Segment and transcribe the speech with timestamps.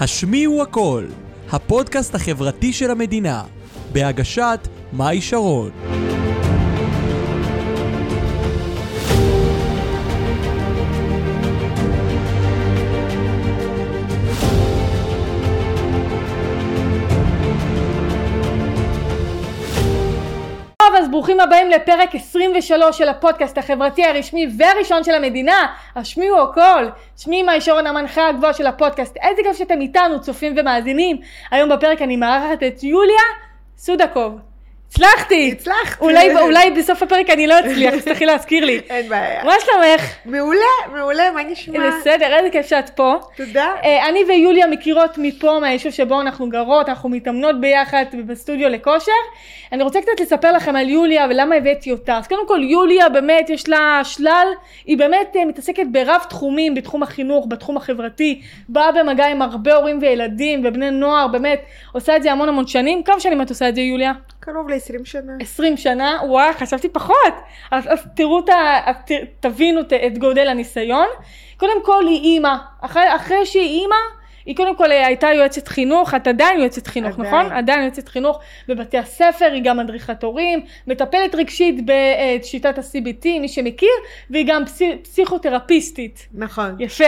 [0.00, 1.04] השמיעו הכל,
[1.50, 3.42] הפודקאסט החברתי של המדינה,
[3.92, 6.09] בהגשת מאי שרון.
[21.40, 25.66] ברוכים הבאים לפרק 23 של הפודקאסט החברתי הרשמי והראשון של המדינה,
[25.96, 26.86] השמיעו הכל.
[27.16, 29.16] שמי מאי שרון המנחה הגבוהה של הפודקאסט.
[29.16, 31.16] איזה כיף שאתם איתנו, צופים ומאזינים.
[31.50, 33.22] היום בפרק אני מארחת את יוליה
[33.76, 34.49] סודקוב.
[34.90, 35.50] הצלחתי!
[35.52, 36.00] הצלחת.
[36.00, 38.80] אולי, אולי בסוף הפרק אני לא אצליח, אז תצטרכי להזכיר לי.
[38.90, 39.44] אין בעיה.
[39.44, 40.14] מה שלומך?
[40.24, 41.90] מעולה, מעולה, מה נשמע?
[41.90, 43.14] בסדר, איזה כיף שאת פה.
[43.36, 43.72] תודה.
[43.84, 49.12] אה, אני ויוליה מכירות מפה, מהיישוב שבו אנחנו גרות, אנחנו מתאמנות ביחד בסטודיו לכושר.
[49.72, 52.18] אני רוצה קצת לספר לכם על יוליה ולמה הבאתי אותה.
[52.18, 54.46] אז קודם כל, יוליה באמת יש לה שלל,
[54.86, 59.98] היא באמת אה, מתעסקת ברב תחומים, בתחום החינוך, בתחום החברתי, באה במגע עם הרבה הורים
[60.00, 61.60] וילדים ובני נוער, באמת,
[61.92, 63.02] עושה את זה המון המון שנים.
[63.02, 64.12] כמה שנים את עושה את זה, יוליה?
[64.40, 65.32] קרוב ל-20 שנה.
[65.40, 67.34] 20 שנה, וואי, חשבתי פחות.
[67.70, 69.10] אז, אז תראו, את ה- אז ת,
[69.40, 71.06] תבינו את, את גודל הניסיון.
[71.56, 72.54] קודם כל היא אימא.
[72.80, 73.94] אחרי, אחרי שהיא אימא,
[74.46, 77.34] היא קודם כל אה, הייתה יועצת חינוך, את עדיין יועצת חינוך, עדיין.
[77.34, 77.52] נכון?
[77.52, 83.88] עדיין יועצת חינוך בבתי הספר, היא גם מדריכת הורים, מטפלת רגשית בשיטת ה-CBT, מי שמכיר,
[84.30, 86.28] והיא גם פסי, פסיכותרפיסטית.
[86.34, 86.76] נכון.
[86.78, 87.04] יפה.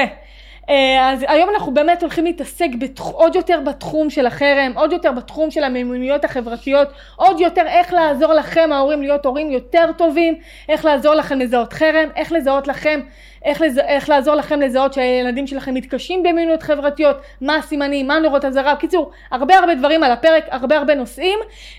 [0.70, 3.02] אה, אז היום אנחנו באמת הולכים להתעסק בתח...
[3.02, 8.32] עוד יותר בתחום של החרם, עוד יותר בתחום של המימוניות החברתיות, עוד יותר איך לעזור
[8.32, 10.34] לכם ההורים להיות הורים יותר טובים,
[10.68, 13.00] איך לעזור לכם לזהות חרם, איך לזהות לכם,
[13.44, 13.78] איך, לז...
[13.78, 19.10] איך לעזור לכם לזהות שהילדים שלכם מתקשים במימוניות חברתיות, מה הסימנים, מה נורות אזהרה, בקיצור,
[19.30, 21.38] הרבה הרבה דברים על הפרק, הרבה הרבה נושאים.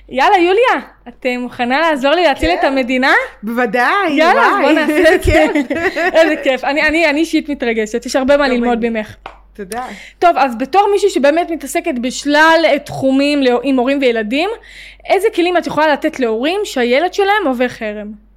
[0.10, 2.58] יאללה יוליה, את מוכנה לעזור לי להציל כן.
[2.60, 3.14] את המדינה?
[3.44, 5.32] בוודאי, יאללה, אז בוא וואי, נעשה את זה.
[5.32, 5.52] כיף.
[6.14, 6.64] איזה כיף.
[6.64, 8.90] אני, אני, אני אישית מתרגשת, יש הרבה מה ללמוד.
[8.90, 9.16] ממך.
[9.54, 9.86] תודה.
[10.20, 14.50] טוב, אז בתור מישהי שבאמת מתעסקת בשלל תחומים עם הורים וילדים,
[15.10, 18.33] איזה כלים את יכולה לתת להורים שהילד שלהם עובר חרם?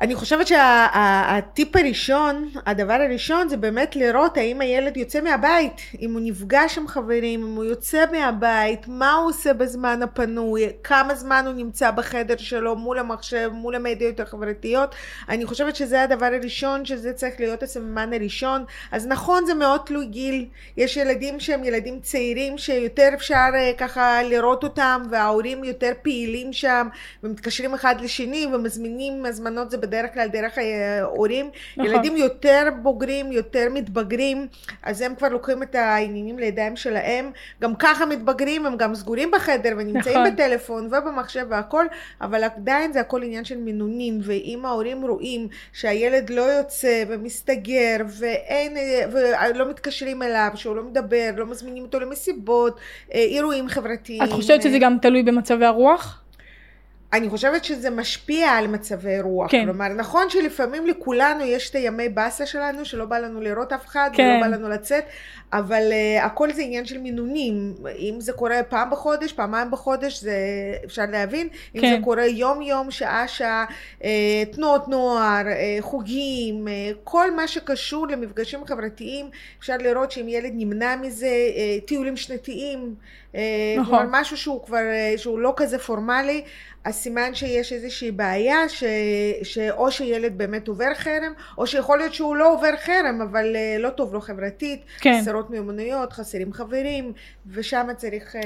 [0.00, 6.20] אני חושבת שהטיפ הראשון, הדבר הראשון זה באמת לראות האם הילד יוצא מהבית, אם הוא
[6.24, 11.54] נפגש עם חברים, אם הוא יוצא מהבית, מה הוא עושה בזמן הפנוי, כמה זמן הוא
[11.54, 14.94] נמצא בחדר שלו מול המחשב, מול המדיות החברתיות.
[15.28, 18.64] אני חושבת שזה הדבר הראשון, שזה צריך להיות הסממן הראשון.
[18.92, 20.46] אז נכון, זה מאוד תלוי גיל.
[20.76, 26.88] יש ילדים שהם ילדים צעירים שיותר אפשר אה, ככה לראות אותם, וההורים יותר פעילים שם,
[27.22, 31.50] ומתקשרים אחד לשני ומזמינים הזמנות, זה בדרך כלל דרך ההורים.
[31.76, 31.92] נכון.
[31.92, 34.46] ילדים יותר בוגרים, יותר מתבגרים,
[34.82, 37.30] אז הם כבר לוקחים את העניינים לידיים שלהם.
[37.62, 40.32] גם ככה מתבגרים, הם גם סגורים בחדר ונמצאים נכון.
[40.34, 41.86] בטלפון ובמחשב והכל,
[42.20, 48.76] אבל עדיין זה הכל עניין של מינונים, ואם ההורים רואים שהילד לא יוצא ומסתגר ואין,
[49.12, 52.80] ולא מתקשרים אליו, שהוא לא מדבר, לא מזמינים אותו למסיבות,
[53.14, 54.22] אה, אירועים חברתיים.
[54.22, 56.22] את חושבת שזה גם תלוי במצבי הרוח?
[57.16, 59.50] אני חושבת שזה משפיע על מצבי רוח.
[59.50, 59.64] כן.
[59.64, 64.10] כלומר, נכון שלפעמים לכולנו יש את הימי באסה שלנו, שלא בא לנו לראות אף אחד,
[64.12, 64.22] כן.
[64.22, 65.04] ולא בא לנו לצאת,
[65.52, 67.74] אבל uh, הכל זה עניין של מינונים.
[67.98, 70.36] אם זה קורה פעם בחודש, פעמיים בחודש, זה
[70.84, 71.48] אפשר להבין.
[71.74, 71.96] אם כן.
[71.96, 73.64] זה קורה יום-יום, שעה-שעה,
[74.00, 74.04] uh,
[74.52, 79.26] תנועות נוער, uh, חוגים, uh, כל מה שקשור למפגשים חברתיים,
[79.58, 82.94] אפשר לראות שאם ילד נמנע מזה, uh, טיולים שנתיים,
[83.32, 83.36] uh,
[83.78, 83.98] נכון.
[83.98, 84.78] כלומר משהו שהוא כבר,
[85.14, 86.42] uh, שהוא לא כזה פורמלי,
[86.86, 88.84] אז סימן שיש איזושהי בעיה, ש...
[89.42, 93.90] שאו שילד באמת עובר חרם, או שיכול להיות שהוא לא עובר חרם, אבל אה, לא
[93.90, 95.22] טוב לו חברתית, כן.
[95.36, 97.12] חסרות מיומנויות, חסרים חברים,
[97.46, 98.40] ושם צריך אה,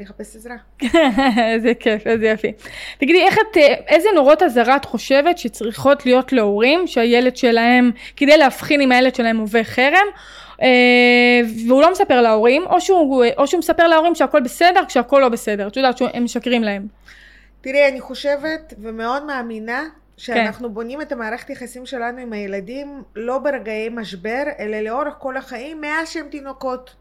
[0.00, 0.56] לחפש עזרה.
[1.54, 2.52] איזה כיף, איזה יפי.
[2.98, 8.36] תגידי, איך את, אה, איזה נורות אזהרה את חושבת שצריכות להיות להורים שהילד שלהם, כדי
[8.36, 10.06] להבחין אם הילד שלהם עובר חרם,
[10.62, 10.68] אה,
[11.66, 15.66] והוא לא מספר להורים, או שהוא, או שהוא מספר להורים שהכל בסדר כשהכל לא בסדר,
[15.66, 16.86] את יודעת שהם משקרים להם.
[17.60, 19.84] תראי, אני חושבת ומאוד מאמינה
[20.16, 25.80] שאנחנו בונים את המערכת יחסים שלנו עם הילדים לא ברגעי משבר, אלא לאורך כל החיים
[25.80, 26.94] מאז שהם תינוקות.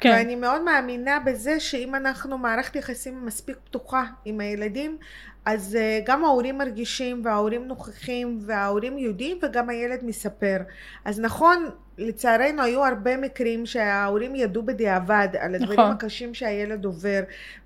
[0.00, 0.08] כן.
[0.08, 4.98] ואני מאוד מאמינה בזה שאם אנחנו מערכת יחסים מספיק פתוחה עם הילדים,
[5.44, 10.56] אז uh, גם ההורים מרגישים וההורים נוכחים וההורים יודעים וגם הילד מספר.
[11.04, 11.70] אז נכון,
[12.00, 15.92] לצערנו היו הרבה מקרים שההורים ידעו בדיעבד על הדברים נכון.
[15.92, 17.20] הקשים שהילד עובר.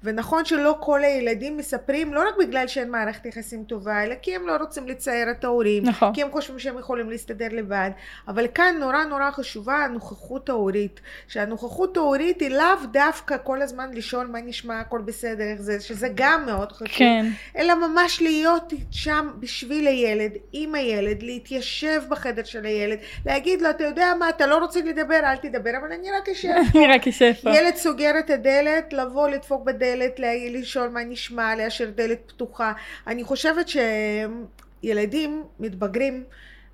[0.04, 4.46] ונכון שלא כל הילדים מספרים, לא רק בגלל שאין מערכת יחסים טובה, אלא כי הם
[4.46, 5.84] לא רוצים לצייר את ההורים.
[5.84, 6.14] נכון.
[6.14, 7.90] כי הם חושבים שהם יכולים להסתדר לבד.
[8.28, 11.00] אבל כאן נורא נורא חשובה הנוכחות ההורית.
[11.28, 16.08] שהנוכחות ההורית היא לאו דווקא כל הזמן לשאול מה נשמע, הכל בסדר, איך זה, שזה
[16.14, 16.98] גם מאוד חשוב.
[16.98, 17.26] כן.
[17.58, 23.84] אלא ממש להיות שם בשביל הילד, עם הילד, להתיישב בחדר של הילד, להגיד לו, אתה
[23.84, 26.48] יודע מה, מה, אתה לא רוצה לדבר, אל תדבר, אבל אני רק אשב.
[26.74, 27.50] אני רק אשב פה.
[27.50, 32.72] ילד סוגר את הדלת, לבוא, לדפוק בדלת, לשאול מה נשמע, להשאיר דלת פתוחה.
[33.06, 33.66] אני חושבת
[34.82, 36.24] שילדים מתבגרים.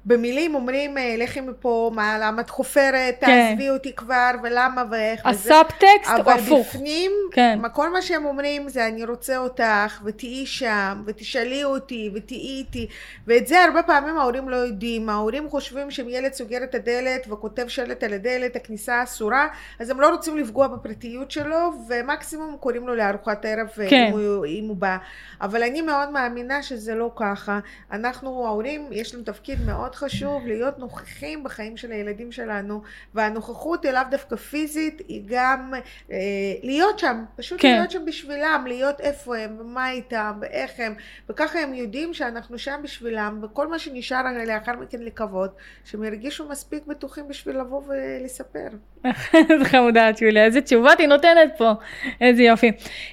[0.04, 3.26] במילים אומרים, אה, לכי מפה, מה, למה את חופרת, כן.
[3.48, 5.26] תעזבי אותי כבר, ולמה ואיך.
[5.26, 5.80] הסאבטקסט
[6.10, 6.66] הוא אבל הפוך.
[6.74, 7.58] בפנים, כן.
[7.62, 12.86] מה- כל מה שהם אומרים זה אני רוצה אותך, ותהיי שם, ותשאלי אותי, ותהיי איתי,
[13.26, 15.08] ואת זה הרבה פעמים ההורים לא יודעים.
[15.08, 19.48] ההורים חושבים שאם ילד סוגר את הדלת וכותב שלט על הדלת, הכניסה אסורה,
[19.80, 21.56] אז הם לא רוצים לפגוע בפרטיות שלו,
[21.88, 24.06] ומקסימום קוראים לו לארוחת ערב כן.
[24.08, 24.96] אם, הוא, אם הוא בא.
[25.40, 27.58] אבל אני מאוד מאמינה שזה לא ככה.
[27.92, 32.82] אנחנו, ההורים, יש לנו תפקיד מאוד חשוב להיות נוכחים בחיים של הילדים שלנו,
[33.14, 35.72] והנוכחות היא לאו דווקא פיזית, היא גם
[36.12, 36.16] אה,
[36.62, 37.74] להיות שם, פשוט כן.
[37.76, 40.94] להיות שם בשבילם, להיות איפה הם, ומה איתם, ואיך הם,
[41.28, 45.50] וככה הם יודעים שאנחנו שם בשבילם, וכל מה שנשאר לאחר מכן לקוות,
[45.84, 48.68] שהם ירגישו מספיק בטוחים בשביל לבוא ולספר.
[49.50, 51.72] איזה חמודה את יוליה, איזה תשובות היא נותנת פה,
[52.20, 52.72] איזה יופי.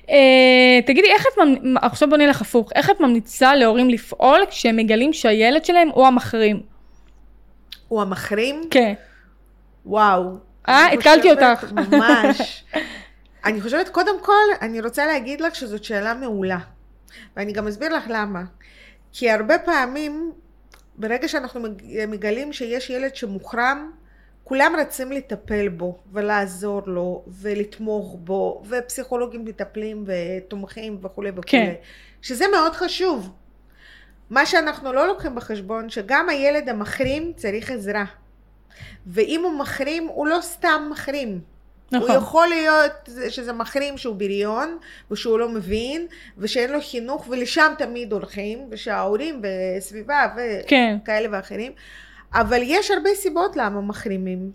[0.09, 4.77] אה, תגידי, איך את, ממ- עכשיו בוא נלך הפוך, איך את ממליצה להורים לפעול כשהם
[4.77, 6.61] מגלים שהילד שלהם הוא המחרים?
[7.87, 8.61] הוא המחרים?
[8.71, 8.93] כן.
[9.85, 10.37] וואו.
[10.69, 11.71] אה, התקלתי אותך.
[11.91, 12.65] ממש.
[13.45, 16.57] אני חושבת, קודם כל, אני רוצה להגיד לך שזאת שאלה מעולה.
[17.37, 18.43] ואני גם אסביר לך למה.
[19.13, 20.31] כי הרבה פעמים,
[20.95, 23.91] ברגע שאנחנו מג- מגלים שיש ילד שמוחרם,
[24.43, 31.43] כולם רצים לטפל בו, ולעזור לו, ולתמוך בו, ופסיכולוגים מטפלים ותומכים וכולי וכולי.
[31.47, 31.73] כן.
[32.21, 33.29] שזה מאוד חשוב.
[34.29, 38.05] מה שאנחנו לא לוקחים בחשבון, שגם הילד המחרים צריך עזרה.
[39.07, 41.39] ואם הוא מחרים, הוא לא סתם מחרים.
[41.91, 42.09] נכון.
[42.09, 44.77] הוא יכול להיות שזה מחרים שהוא בריון,
[45.11, 46.07] ושהוא לא מבין,
[46.37, 49.41] ושאין לו חינוך, ולשם תמיד הולכים, ושההורים
[49.77, 50.27] וסביבה
[50.67, 50.97] כן.
[51.03, 51.71] וכאלה ואחרים.
[52.33, 54.51] אבל יש הרבה סיבות למה מחרימים.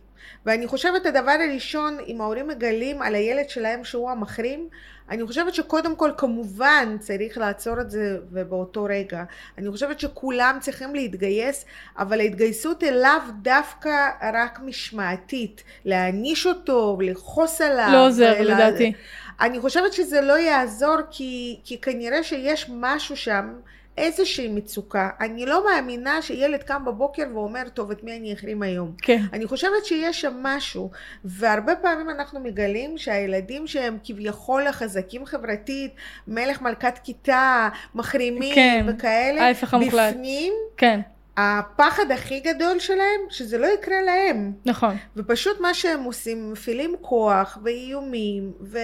[0.47, 4.69] ואני חושבת הדבר הראשון, אם ההורים מגלים על הילד שלהם שהוא המחרים,
[5.11, 9.25] אני חושבת שקודם כל כמובן צריך לעצור את זה ובאותו רגע.
[9.59, 11.65] אני חושבת שכולם צריכים להתגייס,
[11.99, 13.11] אבל ההתגייסות היא לאו
[13.43, 15.63] דווקא רק משמעתית.
[15.85, 17.89] להעניש אותו ולכעוס עליו.
[17.93, 18.93] לא עוזר ולה- לדעתי.
[19.41, 23.53] אני חושבת שזה לא יעזור כי, כי כנראה שיש משהו שם,
[23.99, 25.11] איזושהי מצוקה.
[25.21, 28.93] אני לא מאמינה שילד קם בבוקר ואומר, טוב, את מי אני אחרים היום?
[29.03, 29.23] כן.
[29.33, 30.91] אני חושבת שיש שם משהו,
[31.25, 35.95] והרבה פעמים אנחנו מגלים שהילדים שהם כביכול החזקים חברתית,
[36.29, 40.15] מלך מלכת כיתה, מחרימים כן, וכאלה, ההפך המוחלט.
[40.15, 41.01] בפנים כן,
[41.37, 44.53] הפחד הכי גדול שלהם, שזה לא יקרה להם.
[44.65, 44.97] נכון.
[45.17, 48.79] ופשוט מה שהם עושים, מפעילים כוח ואיומים ו...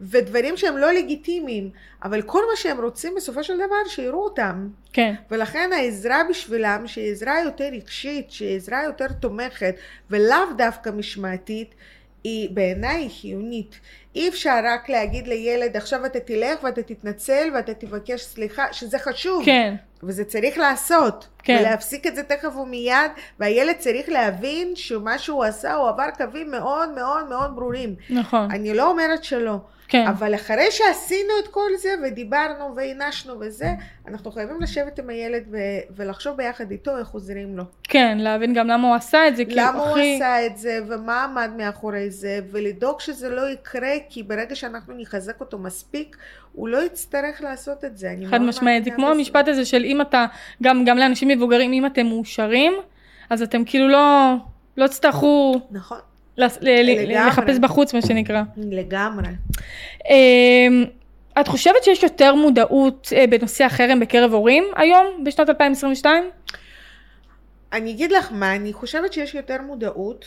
[0.00, 1.70] ודברים שהם לא לגיטימיים,
[2.04, 4.68] אבל כל מה שהם רוצים בסופו של דבר שיראו אותם.
[4.92, 5.14] כן.
[5.30, 9.74] ולכן העזרה בשבילם, שהיא עזרה יותר רגשית, שהיא עזרה יותר תומכת,
[10.10, 11.74] ולאו דווקא משמעתית,
[12.24, 13.80] היא בעיניי חיונית.
[14.18, 19.44] אי אפשר רק להגיד לילד, עכשיו אתה תלך ואתה תתנצל ואתה תבקש סליחה, שזה חשוב.
[19.44, 19.74] כן.
[20.02, 21.28] וזה צריך לעשות.
[21.42, 21.56] כן.
[21.60, 23.10] ולהפסיק את זה תכף ומיד,
[23.40, 27.94] והילד צריך להבין שמה שהוא עשה, הוא עבר קווים מאוד מאוד מאוד ברורים.
[28.10, 28.50] נכון.
[28.50, 29.56] אני לא אומרת שלא.
[29.88, 30.06] כן.
[30.06, 33.66] אבל אחרי שעשינו את כל זה ודיברנו והענשנו וזה,
[34.08, 35.56] אנחנו חייבים לשבת עם הילד ו-
[35.96, 37.62] ולחשוב ביחד איתו איך עוזרים לו.
[37.84, 40.80] כן, להבין גם למה הוא עשה את זה, כי למה הוא הכי- עשה את זה
[40.88, 46.16] ומה עמד מאחורי זה, ולדאוג שזה לא יקרה, כי ברגע שאנחנו נחזק אותו מספיק,
[46.52, 48.14] הוא לא יצטרך לעשות את זה.
[48.30, 49.14] חד משמעית, זה כמו בזה.
[49.14, 50.26] המשפט הזה של אם אתה,
[50.62, 52.72] גם, גם לאנשים מבוגרים, אם אתם מאושרים,
[53.30, 54.34] אז אתם כאילו לא,
[54.76, 55.98] לא תצטרכו נכון,
[56.38, 58.42] לחפש בחוץ, מה שנקרא.
[58.56, 59.28] לגמרי.
[60.08, 60.84] אמ,
[61.40, 66.24] את חושבת שיש יותר מודעות אה, בנושא החרם בקרב הורים היום, בשנת 2022?
[67.72, 70.24] אני אגיד לך מה, אני חושבת שיש יותר מודעות.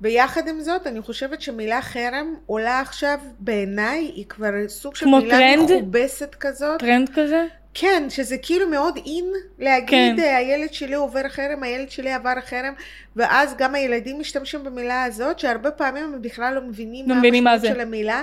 [0.00, 5.18] ביחד עם זאת, אני חושבת שמילה חרם עולה עכשיו, בעיניי, היא כבר סוג של כמו
[5.18, 5.72] מילה טרנד?
[5.72, 6.80] מכובסת כזאת.
[6.80, 7.44] טרנד כזה?
[7.74, 10.16] כן, שזה כאילו מאוד אין להגיד, כן.
[10.16, 10.34] כן.
[10.36, 12.74] הילד שלי עובר חרם, הילד שלי עבר חרם,
[13.16, 17.60] ואז גם הילדים משתמשים במילה הזאת, שהרבה פעמים הם בכלל לא מבינים לא מה המשמעות.
[17.62, 18.22] של המילה,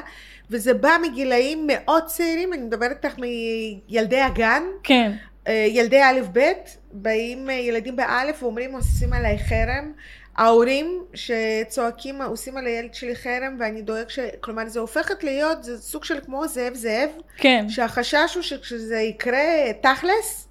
[0.49, 5.11] וזה בא מגילאים מאוד צעירים, אני מדברת איתך מילדי הגן, כן.
[5.47, 6.51] אה, ילדי א' ב',
[6.91, 9.91] באים אה, ילדים באלף ואומרים עושים עליי חרם.
[10.37, 14.19] ההורים שצועקים עושים על הילד שלי חרם ואני דואג ש...
[14.39, 17.65] כלומר זה הופכת להיות, זה סוג של כמו זאב זאב, כן.
[17.69, 20.47] שהחשש הוא שכשזה יקרה תכלס,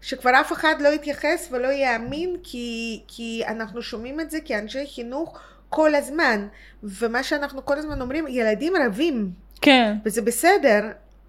[0.00, 5.38] שכבר אף אחד לא יתייחס ולא יאמין כי, כי אנחנו שומעים את זה כאנשי חינוך
[5.68, 6.46] כל הזמן.
[6.82, 9.96] ומה שאנחנו כל הזמן אומרים, ילדים רבים, כן.
[10.04, 10.80] וזה בסדר,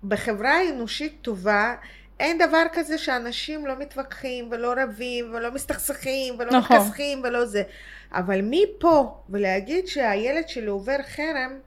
[0.03, 1.75] בחברה אנושית טובה
[2.23, 6.77] אין דבר כזה שאנשים לא מתווכחים ולא רבים ולא מסתכסכים ולא נכון.
[6.77, 7.63] מתכסכים ולא זה.
[8.11, 11.59] אבל מפה ולהגיד שהילד שלי עובר חרם,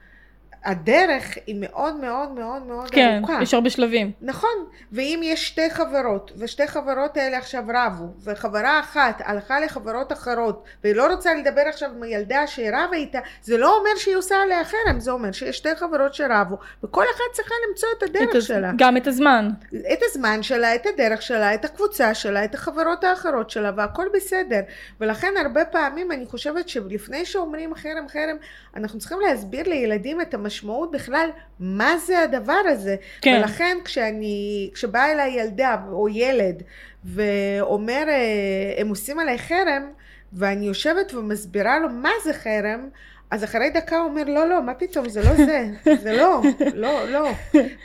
[0.66, 3.38] הדרך היא מאוד מאוד מאוד מאוד כן, ארוכה.
[3.42, 4.12] יש הרבה שלבים.
[4.20, 4.50] נכון,
[4.92, 10.94] ואם יש שתי חברות, ושתי חברות האלה עכשיו רבו, וחברה אחת הלכה לחברות אחרות, והיא
[10.94, 14.64] לא רוצה לדבר עכשיו עם הילדה שהיא רבה איתה, זה לא אומר שהיא עושה עליה
[14.64, 18.44] חרם, זה אומר שיש שתי חברות שרבו, וכל אחת צריכה למצוא את הדרך את הז-
[18.46, 18.70] שלה.
[18.78, 19.48] גם את הזמן.
[19.92, 24.60] את הזמן שלה, את הדרך שלה, את הקבוצה שלה, את החברות האחרות שלה, והכל בסדר.
[25.00, 28.36] ולכן הרבה פעמים אני חושבת שלפני שאומרים חרם חרם,
[28.76, 30.55] אנחנו צריכים להסביר לילדים את המשמעות
[30.92, 32.96] בכלל, מה זה הדבר הזה.
[33.20, 33.36] כן.
[33.38, 36.62] ולכן כשאני, כשבאה אליי ילדה או ילד
[37.04, 39.90] ואומר, אה, הם עושים עליי חרם,
[40.32, 42.88] ואני יושבת ומסבירה לו מה זה חרם,
[43.30, 45.66] אז אחרי דקה הוא אומר, לא, לא, מה פתאום, זה לא זה,
[46.02, 46.42] זה לא,
[46.74, 47.30] לא, לא.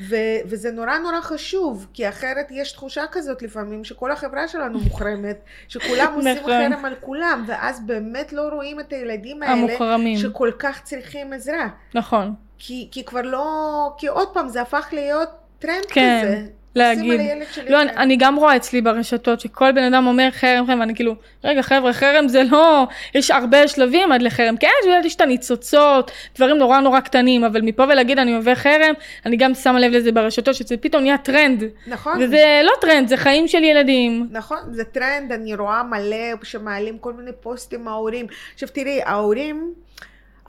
[0.09, 5.39] ו- וזה נורא נורא חשוב, כי אחרת יש תחושה כזאת לפעמים שכל החברה שלנו מוחרמת,
[5.67, 6.51] שכולם עושים נכון.
[6.51, 10.17] חרם על כולם, ואז באמת לא רואים את הילדים האלה, המוחרמים.
[10.17, 11.67] שכל כך צריכים עזרה.
[11.93, 12.33] נכון.
[12.63, 16.45] כי, כי כבר לא, כי עוד פעם זה הפך להיות טרנד כן, כזה.
[16.75, 17.19] להגיד.
[17.19, 17.91] הילד שלי לא, אני.
[17.91, 21.93] אני גם רואה אצלי ברשתות שכל בן אדם אומר חרם חרם ואני כאילו רגע חבר'ה
[21.93, 24.67] חרם זה לא יש הרבה שלבים עד לחרם כן
[25.05, 28.93] יש את הניצוצות דברים נורא נורא קטנים אבל מפה ולהגיד אני עובר חרם
[29.25, 32.21] אני גם שמה לב לזה ברשתות שזה פתאום נהיה טרנד נכון.
[32.21, 37.13] וזה לא טרנד זה חיים של ילדים נכון, זה טרנד, אני רואה מלא שמעלים כל
[37.13, 38.25] מיני פוסטים מההורים.
[38.53, 39.73] עכשיו תראי, ההורים,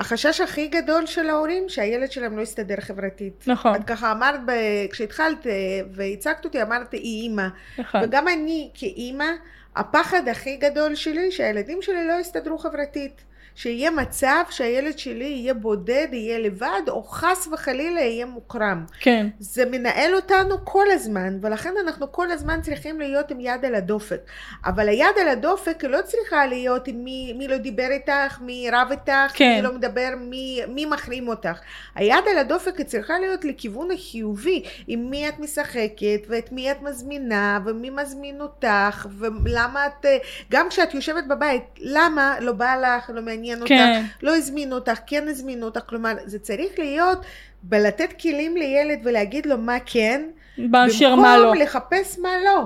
[0.03, 3.45] החשש הכי גדול של ההורים, שהילד שלהם לא יסתדר חברתית.
[3.47, 5.53] נכון את ככה אמרת, ב- כשהתחלת אה,
[5.93, 7.47] והצגת אותי, אמרת היא אימא.
[7.79, 9.31] נכון וגם אני כאימא,
[9.77, 13.25] הפחד הכי גדול שלי, שהילדים שלי לא יסתדרו חברתית.
[13.55, 18.85] שיהיה מצב שהילד שלי יהיה בודד, יהיה לבד, או חס וחלילה יהיה מוקרם.
[19.01, 23.75] כן זה מנהל אותנו כל הזמן, ולכן אנחנו כל הזמן צריכים להיות עם יד על
[23.75, 24.21] הדופק.
[24.65, 28.89] אבל היד על הדופק לא צריכה להיות עם מי, מי לא דיבר איתך, מי רב
[28.91, 29.55] איתך, כן.
[29.57, 31.61] מי לא מדבר, מי, מי מחרים אותך.
[31.95, 36.83] היד על הדופק היא צריכה להיות לכיוון החיובי, עם מי את משחקת, ואת מי את
[36.83, 40.07] מזמינה, ומי מזמין אותך, ולמה את,
[40.51, 44.99] גם כשאת יושבת בבית, למה לא בא לך, לא מעניין אותך, כן לא הזמינו אותך,
[45.07, 47.19] כן הזמינו אותך, כלומר זה צריך להיות
[47.63, 50.23] בלתת כלים לילד ולהגיד לו מה כן,
[50.59, 52.65] באשר מה לא במקום לחפש מה לא.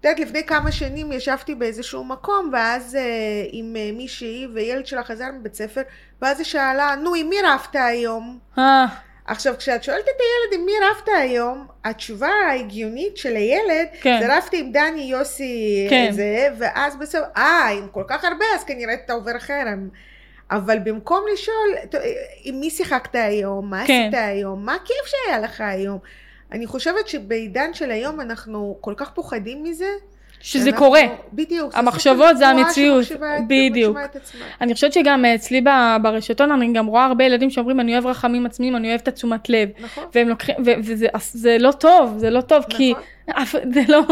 [0.00, 3.00] את יודעת, לפני כמה שנים ישבתי באיזשהו מקום, ואז אה,
[3.52, 5.80] עם אה, מישהי, וילד שלה חזר מבית ספר,
[6.22, 8.38] ואז היא שאלה, נו, עם מי רבת היום?
[9.30, 14.18] עכשיו, כשאת שואלת את הילד עם מי רבת היום, התשובה ההגיונית של הילד, כן.
[14.20, 16.08] זה רבתי עם דני, יוסי, כן.
[16.12, 19.88] זה, ואז בסוף, אה, עם כל כך הרבה, אז כנראה אתה עובר חרם.
[20.50, 21.56] אבל במקום לשאול,
[21.90, 21.94] "ת-
[22.44, 24.06] עם מי שיחקת היום, מה כן.
[24.08, 25.98] עשית היום, מה הכיף שהיה לך היום?
[26.52, 29.90] אני חושבת שבעידן של היום אנחנו כל כך פוחדים מזה.
[30.40, 31.00] שזה קורה
[31.32, 31.72] בדיוק.
[31.74, 33.06] המחשבות זה המציאות,
[33.46, 33.96] בדיוק.
[34.60, 38.06] אני חושבת שגם אה, אצלי ב- ברשתות אני גם רואה הרבה ילדים שאומרים אני אוהב
[38.06, 40.04] רחמים עצמיים אני אוהב את התשומת לב נכון.
[40.14, 40.54] והם לוקחים
[40.84, 42.94] וזה זה לא טוב זה לא טוב כי
[43.28, 43.60] נכון.
[43.74, 44.02] זה לא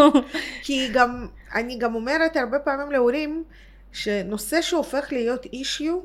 [0.63, 3.45] כי גם, אני גם אומרת הרבה פעמים להורים,
[3.93, 5.99] שנושא שהופך להיות אישיו,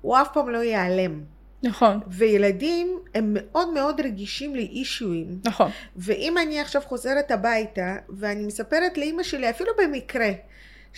[0.00, 1.20] הוא אף פעם לא ייעלם.
[1.62, 5.38] נכון וילדים הם מאוד מאוד רגישים לאישויים.
[5.44, 10.30] נכון ואם אני עכשיו חוזרת הביתה, ואני מספרת לאימא שלי, אפילו במקרה,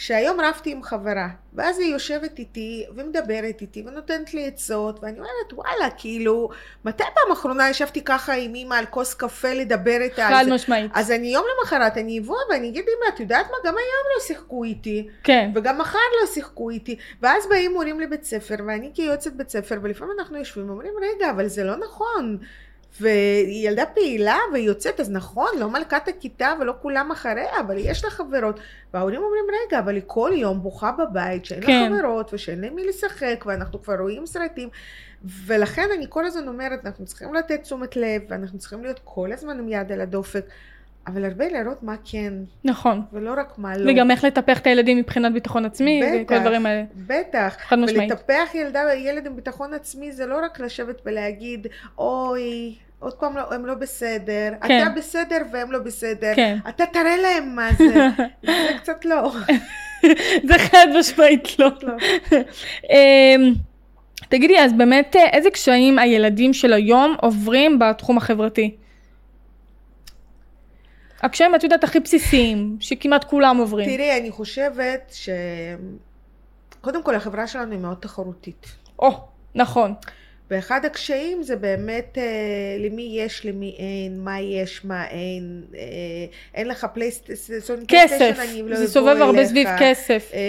[0.01, 5.53] שהיום רבתי עם חברה, ואז היא יושבת איתי ומדברת איתי ונותנת לי עצות, ואני אומרת,
[5.53, 6.49] וואלה, כאילו,
[6.85, 10.45] מתי פעם אחרונה ישבתי ככה עם אימא על כוס קפה לדבר איתה חד?
[10.49, 13.57] משמעית אז אני יום למחרת, אני אבוא ואני אגיד, אמא, את יודעת מה?
[13.65, 16.97] גם היום לא שיחקו איתי, כן וגם מחר לא שיחקו איתי.
[17.23, 21.47] ואז באים מורים לבית ספר, ואני כיועצת בית ספר, ולפעמים אנחנו יושבים ואומרים, רגע, אבל
[21.47, 22.39] זה לא נכון.
[23.01, 28.05] והיא ילדה פעילה והיא יוצאת, אז נכון, לא מלכת הכיתה ולא כולם אחריה, אבל יש
[28.05, 28.61] לה חברות.
[28.95, 31.93] וההורים אומרים, רגע, אבל היא כל יום בוכה בבית, שאין כן.
[31.93, 34.69] לה חברות ושאין להם מי לשחק, ואנחנו כבר רואים סרטים.
[35.25, 39.59] ולכן אני כל הזמן אומרת, אנחנו צריכים לתת תשומת לב, ואנחנו צריכים להיות כל הזמן
[39.59, 40.45] עם יד על הדופק,
[41.07, 42.33] אבל הרבה לראות מה כן,
[42.65, 43.91] נכון ולא רק מה לא.
[43.91, 46.13] וגם איך לטפח את הילדים מבחינת ביטחון עצמי בטח.
[46.23, 47.57] וכל הדברים האלה בטח.
[47.59, 51.67] חד משמעית ולטפח ילדה, ילד עם ביטחון עצמי זה לא רק לשבת ולהגיד,
[51.99, 54.83] אוי, עוד פעם לא, הם לא בסדר, כן.
[54.83, 58.09] אתה בסדר והם לא בסדר, כן אתה תראה להם מה זה,
[58.47, 59.33] זה קצת לא.
[60.49, 61.93] זה חד משמעית לא לא.
[62.93, 63.53] אמ,
[64.29, 68.77] תגידי אז באמת אה, איזה קשיים הילדים של היום עוברים בתחום החברתי?
[71.23, 73.87] הקשיים את יודעת הכי בסיסיים שכמעט כולם עוברים.
[73.97, 75.29] תראי, אני חושבת ש...
[76.81, 78.67] קודם כל החברה שלנו היא מאוד תחרותית.
[78.99, 79.11] או,
[79.55, 79.95] נכון.
[80.51, 82.23] ואחד הקשיים זה באמת אה,
[82.79, 85.63] למי יש, למי אין, מה יש, מה אין.
[85.75, 85.81] אה,
[86.55, 89.47] אין לך פלייסטיישן, כסף, לא זה סובב הרבה.
[89.47, 90.31] סביב כסף.
[90.35, 90.41] אה,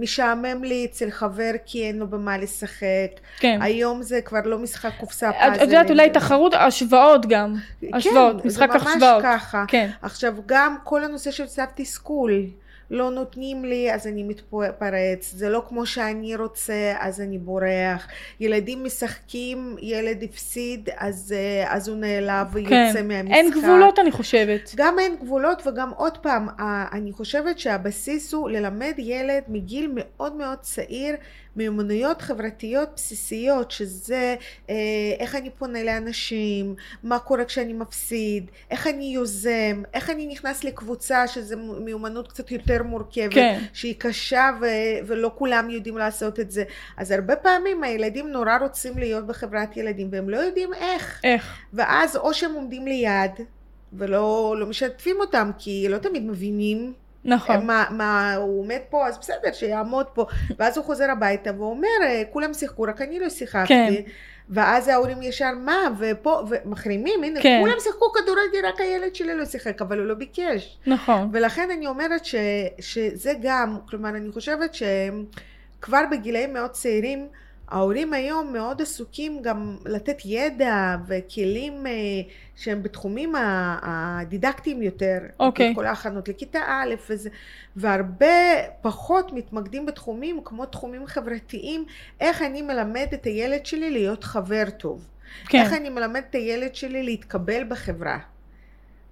[0.00, 3.10] משעמם לי אצל חבר כי אין לו במה לשחק.
[3.38, 3.58] כן.
[3.62, 5.54] היום זה כבר לא משחק קופסה את פאזלים.
[5.54, 7.54] את יודעת אולי תחרות, השוואות גם.
[7.92, 9.22] השוואות, כן, משחק זה ממש השוואות.
[9.22, 9.64] ככה.
[9.68, 9.90] כן.
[10.02, 12.42] עכשיו גם כל הנושא של צו תסכול,
[12.90, 18.08] לא נותנים לי אז אני מתפרץ, זה לא כמו שאני רוצה אז אני בורח,
[18.40, 23.08] ילדים משחקים, ילד הפסיד אז, אה, אז הוא נעלב ויוצא כן.
[23.08, 23.34] מהמשחק.
[23.34, 24.74] אין גבולות אני חושבת.
[24.76, 26.46] גם אין גבולות וגם עוד פעם,
[26.92, 31.16] אני חושבת שהבסיס הוא ללמד ילד מגיל מאוד מאוד צעיר
[31.56, 34.36] מיומנויות חברתיות בסיסיות, שזה
[34.70, 34.74] אה,
[35.18, 41.28] איך אני פונה לאנשים, מה קורה כשאני מפסיד, איך אני יוזם, איך אני נכנס לקבוצה,
[41.28, 43.58] שזה מיומנות קצת יותר מורכבת, כן.
[43.72, 46.64] שהיא קשה ו- ולא כולם יודעים לעשות את זה.
[46.96, 51.20] אז הרבה פעמים הילדים נורא רוצים להיות בחברת ילדים והם לא יודעים איך.
[51.24, 51.58] איך?
[51.72, 53.30] ואז או שהם עומדים ליד
[53.92, 56.92] ולא לא משתפים אותם כי לא תמיד מבינים
[57.24, 57.66] נכון.
[57.66, 60.26] מה, מה הוא עומד פה אז בסדר שיעמוד פה
[60.58, 64.02] ואז הוא חוזר הביתה ואומר "אה, כולם שיחקו רק אני לא שיחקתי כן.
[64.50, 67.58] ואז ההורים ישר מה ופה ומחרימים הנה כן.
[67.62, 71.28] כולם שיחקו כדורגל רק הילד שלי לא שיחק אבל הוא לא ביקש נכון.
[71.32, 72.34] ולכן אני אומרת ש,
[72.78, 77.28] שזה גם, כלומר אני חושבת שכבר בגילאים מאוד צעירים
[77.70, 81.92] ההורים היום מאוד עסוקים גם לתת ידע וכלים אה,
[82.56, 83.32] שהם בתחומים
[83.82, 85.72] הדידקטיים יותר, אוקיי.
[85.74, 87.30] כל ההכנות לכיתה א' וזה,
[87.76, 88.26] והרבה
[88.80, 91.84] פחות מתמקדים בתחומים כמו תחומים חברתיים,
[92.20, 95.06] איך אני מלמד את הילד שלי להיות חבר טוב.
[95.48, 95.58] כן.
[95.58, 98.18] איך אני מלמד את הילד שלי להתקבל בחברה?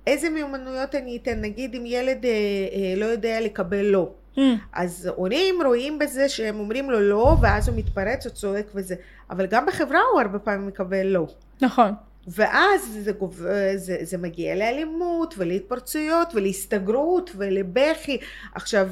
[0.07, 1.41] איזה מיומנויות אני אתן?
[1.41, 4.11] נגיד אם ילד אה, אה, לא יודע לקבל לא.
[4.39, 4.41] Mm,
[4.73, 8.95] אז הורים רואים בזה שהם אומרים לו לא, ואז הוא מתפרץ או צועק וזה.
[9.31, 11.27] אבל גם בחברה הוא הרבה פעמים מקבל לא.
[11.61, 11.93] נכון.
[12.31, 13.43] ואז זה, גוב-
[13.77, 18.19] זה, זה מגיע לאלימות ולהתפרצויות ולהסתגרות ולבכי.
[18.55, 18.89] עכשיו,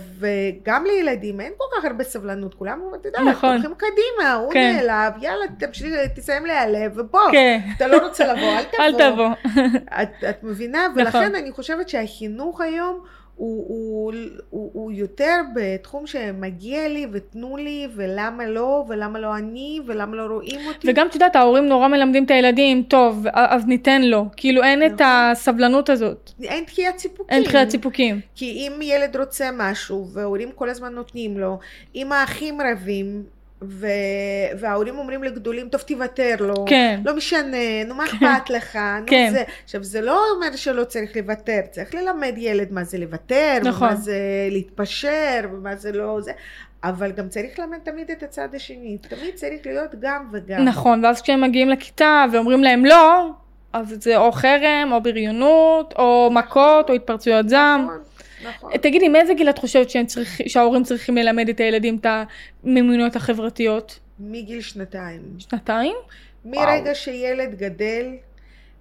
[0.63, 3.51] גם לילדים אין כל כך הרבה סבלנות, כולם, אתה יודע, נכון.
[3.51, 4.77] הולכים קדימה, הוא כן.
[4.77, 7.61] נעלב, יאללה, תמשיך, תסיים להיעלב, ובוא, כן.
[7.77, 8.81] אתה לא רוצה לבוא, אל תבוא.
[8.85, 9.29] אל תבוא.
[10.03, 10.89] את, את מבינה?
[10.89, 11.03] נכון.
[11.03, 13.01] ולכן אני חושבת שהחינוך היום
[13.37, 14.13] הוא, הוא,
[14.51, 20.23] הוא, הוא יותר בתחום שמגיע לי ותנו לי ולמה לא ולמה לא אני ולמה לא
[20.23, 20.91] רואים אותי.
[20.91, 24.25] וגם את יודעת, ההורים נורא מלמדים את הילדים, טוב, אז ניתן לו.
[24.37, 25.07] כאילו אין את נכון.
[25.07, 26.31] הסבלנות הזאת.
[26.43, 27.37] אין דחיית סיפוקים.
[27.37, 28.21] אין דחיית סיפוקים.
[28.35, 31.59] כי אם ילד רוצה משהו וההורים כל הזמן נותנים לו,
[31.95, 33.23] אם האחים רבים
[33.63, 33.87] ו...
[34.59, 37.01] וההורים אומרים לגדולים, טוב תוותר לו, כן.
[37.05, 39.29] לא משנה, נו מה אכפת לך, נו כן.
[39.33, 39.43] זה.
[39.65, 43.89] עכשיו זה לא אומר שלא צריך לוותר, צריך ללמד ילד מה זה לוותר, נכון.
[43.89, 44.19] ומה זה
[44.51, 46.33] להתפשר, ומה זה לא זה,
[46.85, 50.65] אבל גם צריך ללמד תמיד את הצד השני, תמיד צריך להיות גם וגם.
[50.65, 53.31] נכון, ואז כשהם מגיעים לכיתה ואומרים להם לא,
[53.73, 57.85] אז זה או חרם, או בריונות, או מכות, או התפרצויות זעם.
[57.85, 57.99] נכון,
[58.49, 58.77] נכון.
[58.77, 60.41] תגידי, מאיזה גיל את חושבת צריכ...
[60.47, 62.07] שההורים צריכים ללמד את הילדים את
[62.65, 63.99] המיומנויות החברתיות?
[64.21, 65.23] מגיל שנתיים.
[65.39, 65.97] שנתיים?
[66.45, 68.07] מרגע שילד גדל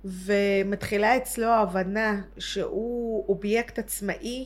[0.06, 4.46] ומתחילה אצלו ההבנה שהוא אובייקט עצמאי,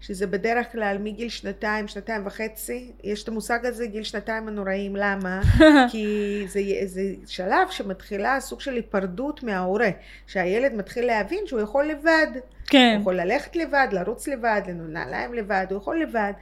[0.00, 5.40] שזה בדרך כלל מגיל שנתיים, שנתיים וחצי, יש את המושג הזה, גיל שנתיים הנוראים, למה?
[5.90, 6.06] כי
[6.48, 9.90] זה, זה שלב שמתחילה סוג של היפרדות מההורה,
[10.26, 12.26] שהילד מתחיל להבין שהוא יכול לבד,
[12.66, 12.92] כן.
[12.94, 16.32] הוא יכול ללכת לבד, לרוץ לבד, לנעול נעליים לבד, הוא יכול לבד.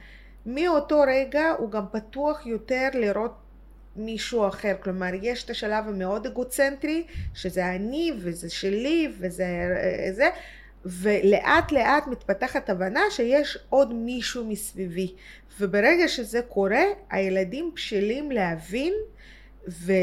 [0.45, 3.33] מאותו רגע הוא גם פתוח יותר לראות
[3.95, 9.45] מישהו אחר, כלומר יש את השלב המאוד אגוצנטרי, שזה אני וזה שלי וזה
[10.11, 10.29] זה,
[10.85, 15.13] ולאט לאט מתפתחת הבנה שיש עוד מישהו מסביבי,
[15.59, 18.93] וברגע שזה קורה, הילדים בשלים להבין
[19.67, 19.93] ו-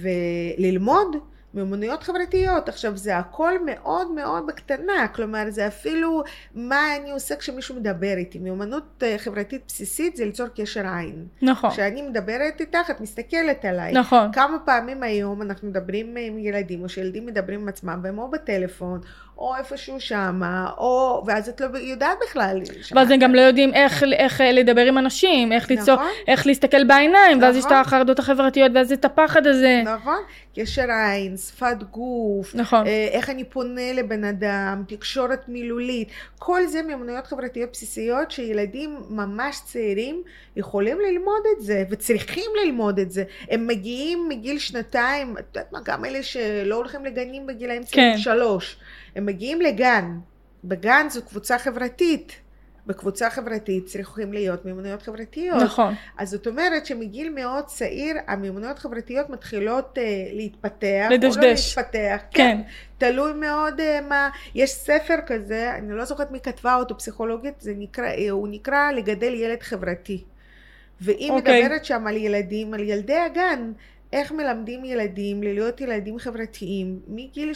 [0.00, 1.16] וללמוד
[1.54, 2.68] מיומנויות חברתיות.
[2.68, 6.22] עכשיו זה הכל מאוד מאוד בקטנה, כלומר זה אפילו
[6.54, 8.38] מה אני עושה כשמישהו מדבר איתי.
[8.38, 11.26] מיומנות אה, חברתית בסיסית זה ליצור קשר עין.
[11.42, 11.70] נכון.
[11.70, 13.92] כשאני מדברת איתך, את מסתכלת עליי.
[13.92, 14.32] נכון.
[14.32, 19.00] כמה פעמים היום אנחנו מדברים עם ילדים, או שילדים מדברים עם עצמם, והם או בטלפון,
[19.38, 21.22] או איפשהו שמה, או...
[21.26, 22.60] ואז את לא יודעת בכלל.
[22.92, 26.06] ואז הם גם לא יודעים איך, איך לדבר עם אנשים, איך ליצור, נכון.
[26.28, 27.80] איך להסתכל בעיניים, ואז יש את נכון.
[27.80, 29.82] החרדות החברתיות, ואז את הפחד הזה.
[29.84, 30.18] נכון?
[30.54, 32.86] קשר עין, שפת גוף, נכון.
[32.86, 39.60] אה, איך אני פונה לבן אדם, תקשורת מילולית, כל זה מיומנויות חברתיות בסיסיות שילדים ממש
[39.64, 40.22] צעירים
[40.56, 43.24] יכולים ללמוד את זה וצריכים ללמוד את זה.
[43.50, 48.18] הם מגיעים מגיל שנתיים, את יודעת מה, גם אלה שלא הולכים לגנים בגילאים צעירים כן.
[48.18, 48.76] שלוש,
[49.18, 50.18] הם מגיעים לגן.
[50.64, 52.32] בגן זו קבוצה חברתית.
[52.86, 55.62] בקבוצה חברתית צריכים להיות מיומנויות חברתיות.
[55.62, 55.94] נכון.
[56.18, 60.00] אז זאת אומרת שמגיל מאוד צעיר המיומנויות חברתיות מתחילות uh,
[60.32, 61.08] להתפתח.
[61.10, 61.36] לדשדש.
[61.36, 62.58] או לא להתפתח, כן.
[62.58, 62.60] כן.
[62.98, 67.72] תלוי מאוד uh, מה, יש ספר כזה, אני לא זוכרת מי כתבה אותו, פסיכולוגית, זה
[67.76, 70.24] נקרא, אה, הוא נקרא לגדל ילד חברתי.
[71.00, 71.34] והיא okay.
[71.34, 73.72] מדברת שם על ילדים, על ילדי הגן,
[74.12, 77.52] איך מלמדים ילדים להיות ילדים חברתיים מגיל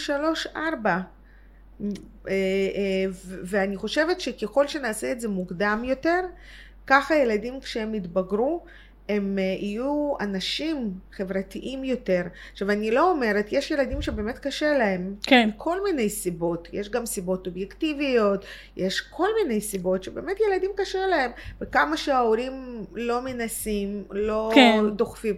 [0.55, 0.57] 3-4.
[3.45, 6.21] ואני חושבת שככל שנעשה את זה מוקדם יותר,
[6.87, 8.64] ככה ילדים כשהם יתבגרו,
[9.09, 12.23] הם אה, יהיו אנשים חברתיים יותר.
[12.53, 15.51] עכשיו אני לא אומרת, יש ילדים שבאמת קשה להם, כן.
[15.57, 18.45] כל מיני סיבות, יש גם סיבות אובייקטיביות,
[18.77, 24.81] יש כל מיני סיבות שבאמת ילדים קשה להם, וכמה שההורים לא מנסים, לא כן.
[24.97, 25.35] דוחפים.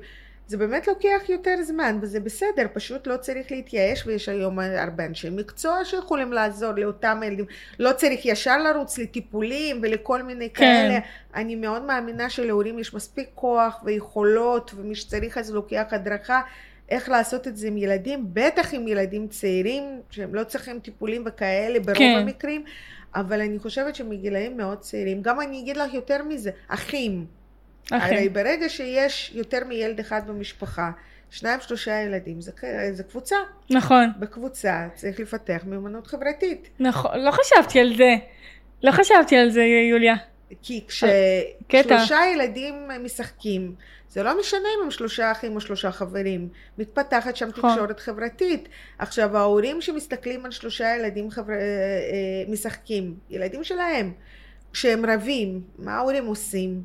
[0.46, 5.30] זה באמת לוקח יותר זמן, וזה בסדר, פשוט לא צריך להתייאש, ויש היום הרבה אנשי
[5.30, 7.44] מקצוע שיכולים לעזור לאותם ילדים.
[7.78, 10.54] לא צריך ישר לרוץ לטיפולים ולכל מיני כן.
[10.54, 10.98] כאלה.
[11.34, 16.40] אני מאוד מאמינה שלהורים יש מספיק כוח ויכולות, ומי שצריך אז לוקח הדרכה.
[16.88, 21.80] איך לעשות את זה עם ילדים, בטח עם ילדים צעירים, שהם לא צריכים טיפולים וכאלה
[21.80, 22.18] ברוב כן.
[22.18, 22.64] המקרים,
[23.14, 27.26] אבל אני חושבת שמגילאים מאוד צעירים, גם אני אגיד לך יותר מזה, אחים.
[27.90, 28.28] הרי אחי.
[28.28, 30.90] ברגע שיש יותר מילד אחד במשפחה,
[31.30, 32.52] שניים שלושה ילדים, זה,
[32.92, 33.36] זה קבוצה.
[33.70, 34.12] נכון.
[34.18, 36.68] בקבוצה צריך לפתח מיומנות חברתית.
[36.80, 37.20] נכון.
[37.20, 38.14] לא חשבתי על זה.
[38.82, 40.14] לא חשבתי על זה, יוליה.
[40.62, 40.84] כי.
[41.68, 43.74] כששלושה ילדים משחקים,
[44.14, 47.70] זה לא משנה אם הם שלושה אחים או שלושה חברים, מתפתחת שם נכון.
[47.70, 48.68] תקשורת חברתית.
[48.98, 51.52] עכשיו ההורים שמסתכלים על שלושה ילדים חבר...
[51.52, 54.12] אה, אה, משחקים, ילדים שלהם,
[54.72, 56.82] כשהם רבים, מה ההורים עושים?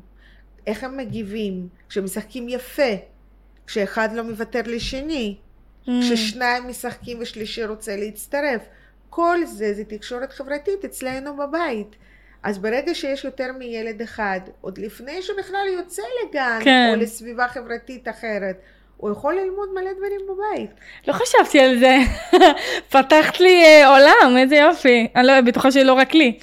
[0.66, 1.68] איך הם מגיבים?
[1.88, 2.92] כשהם משחקים יפה,
[3.66, 5.36] כשאחד לא מוותר לשני,
[5.86, 5.90] Mm.
[6.02, 8.62] כששניים משחקים ושלישי רוצה להצטרף.
[9.10, 11.96] כל זה זה תקשורת חברתית אצלנו בבית.
[12.42, 16.90] אז ברגע שיש יותר מילד אחד, עוד לפני שהוא בכלל יוצא לגן, כן.
[16.90, 18.60] או לסביבה חברתית אחרת,
[18.96, 20.70] הוא יכול ללמוד מלא דברים בבית.
[21.08, 21.96] לא חשבתי על זה.
[22.92, 25.08] פתחת לי אה, עולם, איזה יופי.
[25.16, 26.38] אני לא בטוחה שלא רק לי.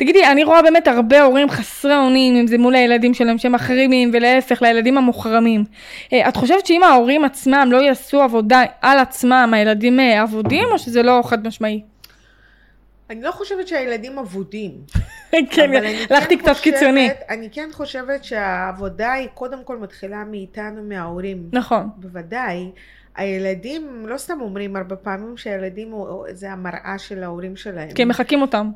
[0.00, 4.10] תגידי, אני רואה באמת הרבה הורים חסרי אונים, אם זה מול הילדים שלהם שהם מחרימים,
[4.12, 5.64] ולהפך, לילדים המוחרמים.
[6.12, 10.78] אה, את חושבת שאם ההורים עצמם לא יעשו עבודה על עצמם, הילדים אה, אבודים, או
[10.78, 11.82] שזה לא חד משמעי?
[13.10, 14.70] אני לא חושבת שהילדים אבודים.
[15.52, 15.70] כן,
[16.10, 17.10] הלכתי כן קצת קיצוני.
[17.28, 21.48] אני כן חושבת שהעבודה היא קודם כל מתחילה מאיתנו, מההורים.
[21.52, 21.88] נכון.
[21.96, 22.70] בוודאי.
[23.16, 25.94] הילדים, לא סתם אומרים הרבה פעמים שהילדים
[26.30, 27.90] זה המראה של ההורים שלהם.
[27.94, 28.70] כי הם מחקים אותם.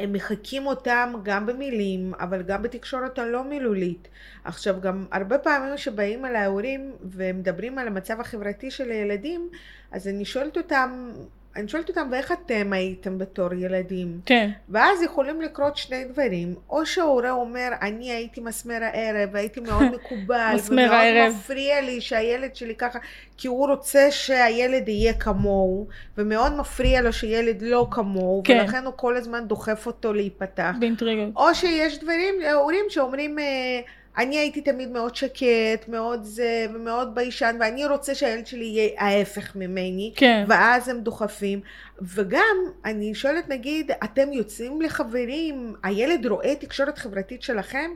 [0.00, 4.08] הם מחקים אותם גם במילים, אבל גם בתקשורת הלא מילולית.
[4.44, 9.48] עכשיו, גם הרבה פעמים שבאים אל ההורים ומדברים על המצב החברתי של הילדים,
[9.92, 11.10] אז אני שואלת אותם,
[11.56, 14.20] אני שואלת אותם, ואיך אתם הייתם בתור ילדים?
[14.26, 14.50] כן.
[14.68, 20.52] ואז יכולים לקרות שני דברים, או שההורה אומר, אני הייתי מסמר הערב, והייתי מאוד מקובל,
[20.54, 21.32] מסמר ומאוד הערב.
[21.32, 22.98] מפריע לי שהילד שלי ככה,
[23.36, 25.86] כי הוא רוצה שהילד יהיה כמוהו,
[26.18, 28.58] ומאוד מפריע לו שילד לא כמוהו, כן.
[28.60, 30.72] ולכן הוא כל הזמן דוחף אותו להיפתח.
[30.80, 31.36] באינטריגות.
[31.36, 33.80] או שיש דברים, הורים שאומרים, אה,
[34.18, 39.56] אני הייתי תמיד מאוד שקט, מאוד זה, ומאוד ביישן, ואני רוצה שהילד שלי יהיה ההפך
[39.56, 40.12] ממני.
[40.16, 40.44] כן.
[40.48, 41.60] ואז הם דוחפים.
[42.02, 47.90] וגם, אני שואלת, נגיד, אתם יוצאים לחברים, הילד רואה תקשורת חברתית שלכם?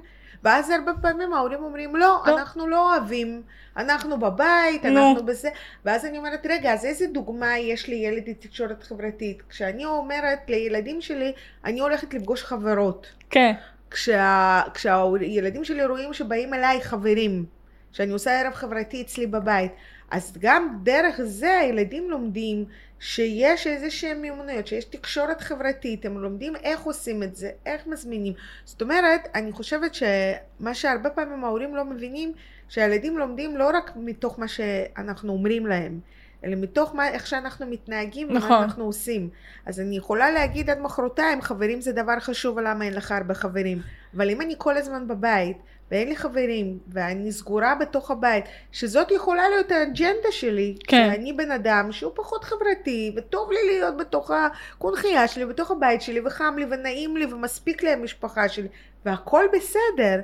[0.45, 2.39] ואז הרבה פעמים ההורים אומרים, לא, לא.
[2.39, 3.43] אנחנו לא אוהבים,
[3.77, 5.09] אנחנו בבית, נו.
[5.09, 5.49] אנחנו בזה.
[5.85, 9.43] ואז אני אומרת, רגע, אז איזה דוגמה יש לי ילד עם תקשורת חברתית?
[9.49, 11.33] כשאני אומרת לילדים שלי,
[11.65, 13.07] אני הולכת לפגוש חברות.
[13.31, 13.53] כן.
[13.91, 17.45] כשה, כשהילדים שלי רואים שבאים אליי חברים,
[17.93, 19.73] שאני עושה ערב חברתי אצלי בבית,
[20.11, 22.65] אז גם דרך זה הילדים לומדים
[23.01, 28.33] שיש איזה שהם מיומנויות, שיש תקשורת חברתית, הם לומדים איך עושים את זה, איך מזמינים.
[28.65, 32.33] זאת אומרת, אני חושבת שמה שהרבה פעמים ההורים לא מבינים,
[32.69, 36.01] שהילדים לומדים לא רק מתוך מה שאנחנו אומרים להם,
[36.45, 38.53] אלא מתוך מה, איך שאנחנו מתנהגים נכון.
[38.53, 39.29] ומה אנחנו עושים.
[39.67, 43.83] אז אני יכולה להגיד עד מחרתיים, חברים זה דבר חשוב, למה אין לך הרבה חברים.
[44.17, 45.57] אבל אם אני כל הזמן בבית,
[45.91, 51.11] ואין לי חברים, ואני סגורה בתוך הבית, שזאת יכולה להיות האג'נדה שלי, כן.
[51.13, 56.21] שאני בן אדם שהוא פחות חברתי, וטוב לי להיות בתוך הקונכייה שלי, בתוך הבית שלי,
[56.25, 58.69] וחם לי, ונעים לי, ומספיק לי המשפחה שלי,
[59.05, 60.21] והכל בסדר,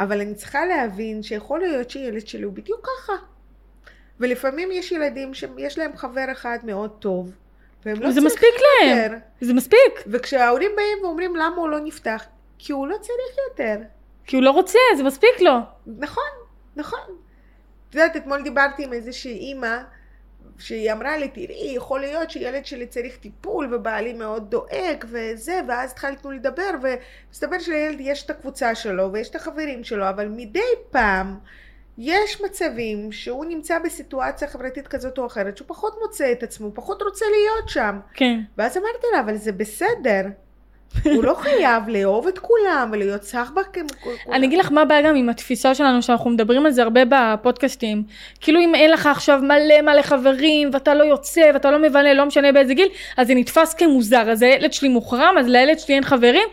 [0.00, 3.12] אבל אני צריכה להבין שיכול להיות שילד שלי הוא בדיוק ככה.
[4.20, 7.32] ולפעמים יש ילדים שיש להם חבר אחד מאוד טוב,
[7.84, 8.98] והם לא צריכים מספיק להם.
[8.98, 9.16] יותר.
[9.40, 10.04] זה מספיק.
[10.06, 12.24] וכשההורים באים ואומרים למה הוא לא נפתח,
[12.58, 13.76] כי הוא לא צריך יותר.
[14.26, 15.52] כי הוא לא רוצה, זה מספיק לו.
[15.98, 16.30] נכון,
[16.76, 17.16] נכון.
[17.90, 19.78] את יודעת, אתמול דיברתי עם איזושהי אימא,
[20.58, 25.92] שהיא אמרה לי, תראי, יכול להיות שילד שלי צריך טיפול ובעלי מאוד דואג וזה, ואז
[25.92, 31.38] התחלנו לדבר, ומסתבר שלילד יש את הקבוצה שלו ויש את החברים שלו, אבל מדי פעם
[31.98, 37.02] יש מצבים שהוא נמצא בסיטואציה חברתית כזאת או אחרת, שהוא פחות מוצא את עצמו, פחות
[37.02, 37.98] רוצה להיות שם.
[38.14, 38.40] כן.
[38.58, 40.22] ואז אמרתי לה, אבל זה בסדר.
[41.04, 44.36] הוא לא חייב לאהוב את כולם ולהיות סחבק כמו כולם.
[44.36, 48.02] אני אגיד לך מה הבעיה גם עם התפיסה שלנו, שאנחנו מדברים על זה הרבה בפודקאסטים.
[48.40, 52.26] כאילו אם אין לך עכשיו מלא מלא חברים, ואתה לא יוצא, ואתה לא מבלה, לא
[52.26, 54.30] משנה באיזה גיל, אז זה נתפס כמוזר.
[54.30, 56.48] אז הילד שלי מוחרם, אז לילד שלי אין חברים.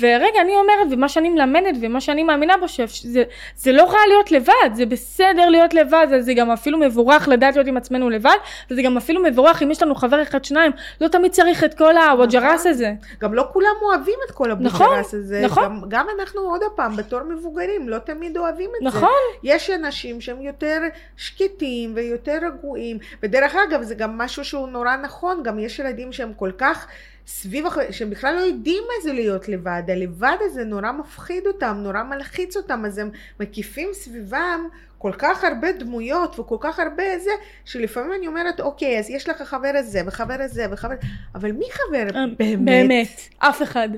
[0.00, 3.22] ורגע, אני אומרת, ומה שאני מלמדת, ומה שאני מאמינה בו, שזה
[3.56, 7.56] זה לא רע להיות לבד, זה בסדר להיות לבד, זה, זה גם אפילו מבורך לדעת
[7.56, 8.36] להיות עם עצמנו לבד,
[8.70, 11.96] וזה גם אפילו מבורך אם יש לנו חבר אחד, שניים, לא תמיד צריך את כל
[11.96, 12.70] הווג'רס נכון.
[12.70, 12.92] הזה.
[13.20, 15.42] גם לא כולם אוהבים את כל נכון, הבוגרס הזה.
[15.44, 15.64] נכון.
[15.64, 18.98] גם, גם אנחנו עוד פעם, בתור מבוגרים, לא תמיד אוהבים את זה.
[18.98, 19.08] נכון.
[19.42, 20.82] יש אנשים שהם יותר
[21.16, 22.98] שקטים ויותר רגועים.
[23.22, 26.86] ודרך אגב, זה גם משהו שהוא נורא נכון, גם יש ילדים שהם כל כך
[27.26, 29.82] סביב, שהם בכלל לא יודעים מה זה להיות לבד.
[29.88, 33.10] הלבד הזה נורא מפחיד אותם, נורא מלחיץ אותם, אז הם
[33.40, 37.30] מקיפים סביבם כל כך הרבה דמויות וכל כך הרבה זה,
[37.64, 40.94] שלפעמים אני אומרת, אוקיי, אז יש לך חבר הזה וחבר הזה וחבר...
[41.34, 42.04] אבל מי חבר
[42.38, 42.40] באמת?
[42.40, 43.88] אה, באמת, אף אחד.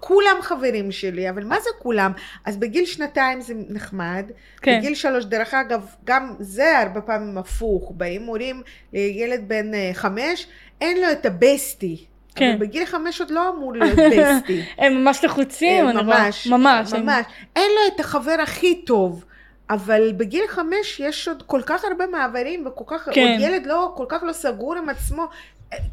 [0.00, 2.12] כולם חברים שלי, אבל מה זה כולם?
[2.44, 4.24] אז בגיל שנתיים זה נחמד,
[4.62, 4.78] כן.
[4.78, 10.46] בגיל שלוש, דרך אגב, גם זה הרבה פעמים הפוך, באים הורים לילד בן אה, חמש,
[10.80, 12.04] אין לו את הבסטי.
[12.34, 12.50] כן.
[12.50, 14.62] אבל בגיל חמש עוד לא אמור להיות בסטי.
[14.78, 15.92] הם ממש לחוצים, אה.
[16.02, 16.92] ממש, ממש.
[16.92, 17.26] הם- ממש.
[17.56, 19.24] אין לו את החבר הכי טוב.
[19.72, 23.20] אבל בגיל חמש יש עוד כל כך הרבה מעברים וכל כך, כן.
[23.20, 25.26] עוד ילד לא, כל כך לא סגור עם עצמו.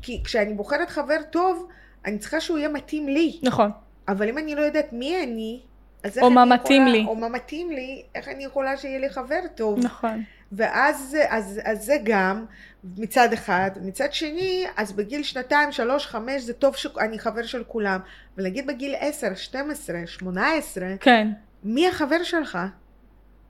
[0.02, 1.68] כי כשאני בוחרת חבר טוב,
[2.06, 3.40] אני צריכה שהוא יהיה מתאים לי.
[3.44, 3.72] נכון.
[4.08, 5.60] אבל אם אני לא יודעת מי אני,
[6.04, 7.06] אז איך או מה מתאים לי.
[7.08, 9.80] או מה מתאים לי, איך אני יכולה שיהיה לי חבר טוב.
[9.80, 10.24] נכון.
[10.52, 12.46] ואז אז, אז זה גם
[12.98, 13.72] מצד אחד.
[13.82, 18.00] מצד שני, אז בגיל שנתיים, שלוש, חמש, זה טוב שאני חבר של כולם.
[18.36, 21.28] אבל נגיד בגיל עשר, 12, 18, כן.
[21.64, 22.58] מי החבר שלך?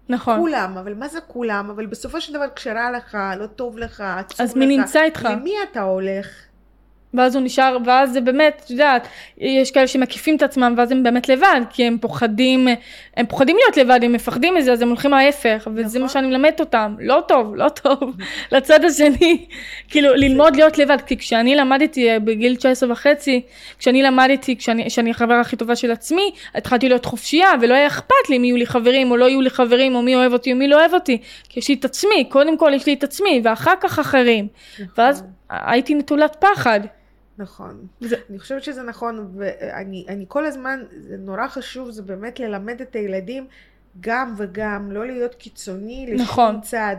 [0.10, 0.39] נכון.
[0.39, 1.69] כולם, אבל מה זה כולם?
[1.69, 4.41] אבל בסופו של דבר כשרע לך, לא טוב לך, עצוב לך.
[4.41, 5.28] אז מי נמצא איתך?
[5.32, 6.28] למי אתה הולך?
[7.13, 11.04] ואז הוא נשאר, ואז זה באמת, את יודעת, יש כאלה שמקיפים את עצמם ואז הם
[11.04, 12.67] באמת לבד, כי הם פוחדים,
[13.17, 16.02] הם פוחדים להיות לבד, הם מפחדים מזה, אז הם הולכים ההפך, וזה נכון.
[16.02, 18.15] מה שאני מלמדת אותם, לא טוב, לא טוב,
[18.52, 19.45] לצד השני,
[19.88, 23.41] כאילו ללמוד להיות לבד, כי כשאני למדתי אה, בגיל 19 וחצי,
[23.80, 28.30] כשאני למדתי, כשאני, כשאני החברה הכי טובה של עצמי, התחלתי להיות חופשייה, ולא היה אכפת
[28.30, 30.58] לי אם יהיו לי חברים או לא יהיו לי חברים, או מי אוהב אותי או
[30.58, 31.17] מי לא אוהב אותי,
[31.50, 34.48] כי יש לי את עצמי, קודם כל יש לי את עצמי, ואחר כך אחרים,
[34.98, 36.80] ואז הייתי נטולת פחד.
[37.39, 37.88] נכון.
[37.99, 42.82] זה- אני חושבת שזה נכון, ואני אני כל הזמן, זה נורא חשוב, זה באמת ללמד
[42.82, 43.47] את הילדים
[43.99, 46.62] גם וגם, לא להיות קיצוני לשום נכון.
[46.62, 46.95] צד.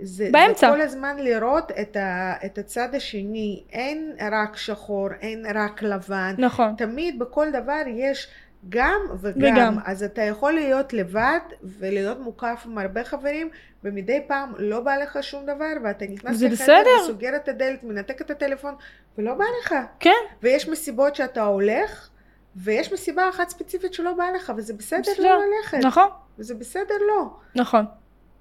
[0.00, 0.66] זה, באמצע.
[0.70, 6.34] זה כל הזמן לראות את, ה, את הצד השני, אין רק שחור, אין רק לבן.
[6.38, 6.74] נכון.
[6.78, 8.28] תמיד בכל דבר יש
[8.68, 9.54] גם וגם.
[9.54, 9.76] וגם.
[9.84, 13.48] אז אתה יכול להיות לבד ולהיות מוקף עם הרבה חברים,
[13.86, 17.02] ומדי פעם לא בא לך שום דבר, ואתה נכנס לחדר.
[17.02, 18.74] וסוגר את הדלת, מנתק את הטלפון,
[19.18, 19.74] ולא בא לך.
[20.00, 20.10] כן,
[20.42, 22.08] ויש מסיבות שאתה הולך,
[22.56, 25.22] ויש מסיבה אחת ספציפית שלא בא לך, וזה בסדר בסדר.
[25.24, 25.78] לא ללכת.
[25.84, 27.36] נכון, וזה בסדר לא.
[27.54, 27.84] נכון.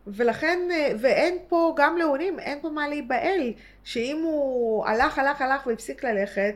[0.07, 3.53] ולכן, אה, ואין פה, גם להורים, אין פה מה להיבהל,
[3.83, 6.55] שאם הוא הלך, הלך, הלך והפסיק ללכת,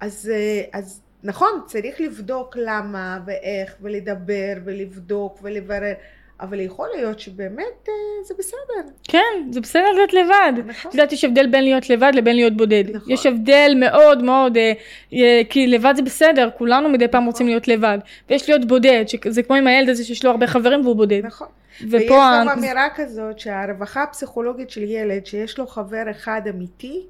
[0.00, 5.92] אז, אה, אז נכון, צריך לבדוק למה ואיך, ולדבר ולבדוק ולברר,
[6.40, 7.92] אבל יכול להיות שבאמת אה,
[8.24, 8.90] זה בסדר.
[9.08, 9.18] כן,
[9.50, 10.52] זה בסדר להיות לבד.
[10.66, 10.88] נכון.
[10.90, 12.84] את יודעת, יש הבדל בין להיות לבד לבין להיות בודד.
[12.92, 13.12] נכון.
[13.12, 14.72] יש הבדל מאוד מאוד, אה,
[15.12, 17.98] אה, כי לבד זה בסדר, כולנו מדי פעם רוצים להיות לבד.
[18.30, 21.20] ויש להיות בודד, שזה כמו עם הילד הזה שיש לו הרבה חברים והוא בודד.
[21.26, 21.46] נכון.
[21.90, 22.14] ויש ופה...
[22.40, 27.06] גם ה- אמירה כזאת שהרווחה הפסיכולוגית של ילד שיש לו חבר אחד אמיתי,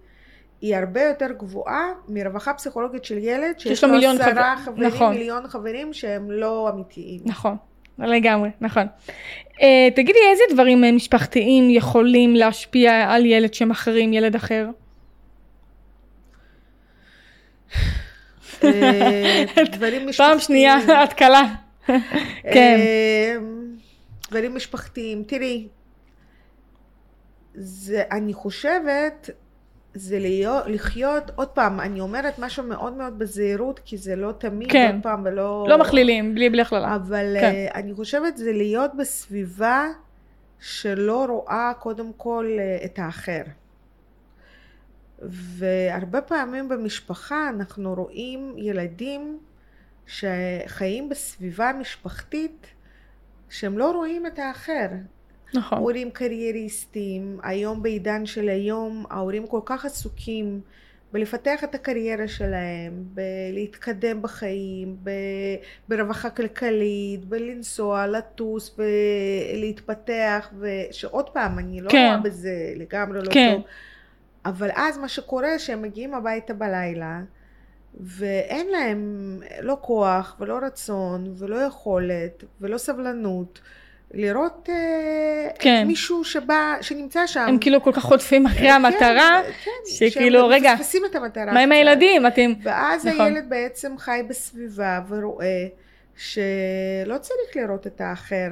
[0.60, 4.88] היא הרבה יותר גבוהה מרווחה פסיכולוגית של ילד שיש לו לו מיליון עשרה חבר- חברים,
[4.88, 5.12] נכון.
[5.14, 7.20] מיליון חברים שהם לא אמיתיים.
[7.24, 7.56] נכון,
[8.06, 8.86] לגמרי, נכון.
[9.62, 14.68] אה, תגידי, איזה דברים אה, משפחתיים יכולים להשפיע על ילד שמחרים ילד אחר?
[18.64, 20.28] אה, דברים משפחתיים.
[20.30, 21.42] פעם שנייה, התקלה.
[22.42, 22.76] כן.
[22.80, 23.36] אה,
[24.30, 25.24] דברים משפחתיים.
[25.26, 25.68] תראי,
[27.54, 29.30] זה, אני חושבת,
[29.94, 34.72] זה להיות, לחיות, עוד פעם, אני אומרת משהו מאוד מאוד בזהירות, כי זה לא תמיד,
[34.72, 34.90] כן.
[34.94, 35.66] עוד פעם, ולא...
[35.68, 36.94] לא מכלילים, בלי בלי הכללה.
[36.94, 37.52] אבל כן.
[37.52, 37.66] כן.
[37.74, 39.86] אני חושבת זה להיות בסביבה
[40.60, 43.42] שלא רואה קודם כל אה, את האחר.
[45.22, 49.38] והרבה פעמים במשפחה אנחנו רואים ילדים
[50.06, 52.66] שחיים בסביבה משפחתית
[53.48, 54.86] שהם לא רואים את האחר.
[55.54, 55.78] נכון.
[55.78, 60.60] הורים קרייריסטים, היום בעידן של היום ההורים כל כך עסוקים
[61.12, 65.10] בלפתח את הקריירה שלהם, בלהתקדם בחיים, ב-
[65.88, 72.06] ברווחה כלכלית, בלנסוע, לטוס ולהתפתח, ושעוד פעם, אני לא כן.
[72.06, 73.52] רואה בזה לגמרי לא כן.
[73.54, 73.62] טוב,
[74.44, 77.20] אבל אז מה שקורה שהם מגיעים הביתה בלילה
[78.00, 83.60] ואין להם לא כוח ולא רצון ולא יכולת ולא סבלנות
[84.14, 85.84] לראות אה, כן.
[85.86, 87.44] מישהו שבא, שנמצא שם.
[87.48, 91.52] הם כאילו כל כך חוטפים אחרי כן, המטרה, כן, שכאילו, שהם רגע, מפספסים את המטרה.
[91.52, 91.72] מה עם.
[91.72, 92.26] הילדים?
[92.26, 92.52] אתם...
[92.62, 93.20] ואז נכון.
[93.26, 95.66] הילד בעצם חי בסביבה ורואה
[96.16, 98.48] שלא צריך לראות את האחר,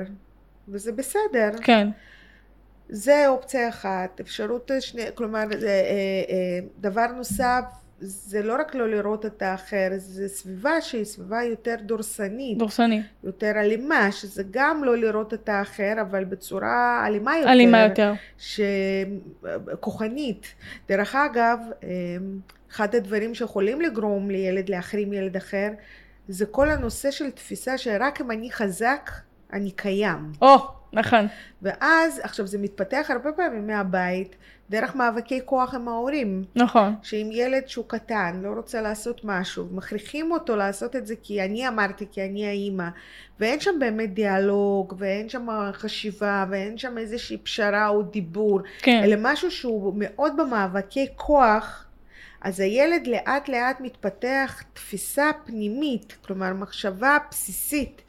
[0.68, 1.50] וזה בסדר.
[1.62, 1.88] כן,
[2.88, 4.20] זה אופציה אחת.
[4.20, 7.64] אפשרות שנייה, כלומר, אה, אה, דבר נוסף,
[8.00, 13.02] זה לא רק לא לראות את האחר, זה סביבה שהיא סביבה יותר דורסנית, דורסני.
[13.24, 17.50] יותר אלימה, שזה גם לא לראות את האחר, אבל בצורה אלימה יותר.
[17.52, 18.12] אלימה יותר.
[19.72, 20.46] שכוחנית.
[20.88, 21.88] דרך אגב, אה,
[22.70, 25.68] אחד הדברים שיכולים לגרום לילד להחרים ילד אחר,
[26.28, 29.10] זה כל הנושא של תפיסה שרק אם אני חזק,
[29.52, 30.32] אני קיים.
[30.42, 30.56] או,
[30.92, 31.26] נכון.
[31.62, 34.36] ואז, עכשיו זה מתפתח הרבה פעמים מהבית,
[34.70, 36.44] דרך מאבקי כוח עם ההורים.
[36.56, 36.94] נכון.
[37.02, 41.68] שאם ילד שהוא קטן לא רוצה לעשות משהו, מכריחים אותו לעשות את זה כי אני
[41.68, 42.88] אמרתי, כי אני האימא,
[43.40, 49.00] ואין שם באמת דיאלוג, ואין שם חשיבה, ואין שם איזושהי פשרה או דיבור, כן.
[49.04, 51.84] אלא משהו שהוא מאוד במאבקי כוח,
[52.40, 58.02] אז הילד לאט לאט מתפתח תפיסה פנימית, כלומר מחשבה בסיסית,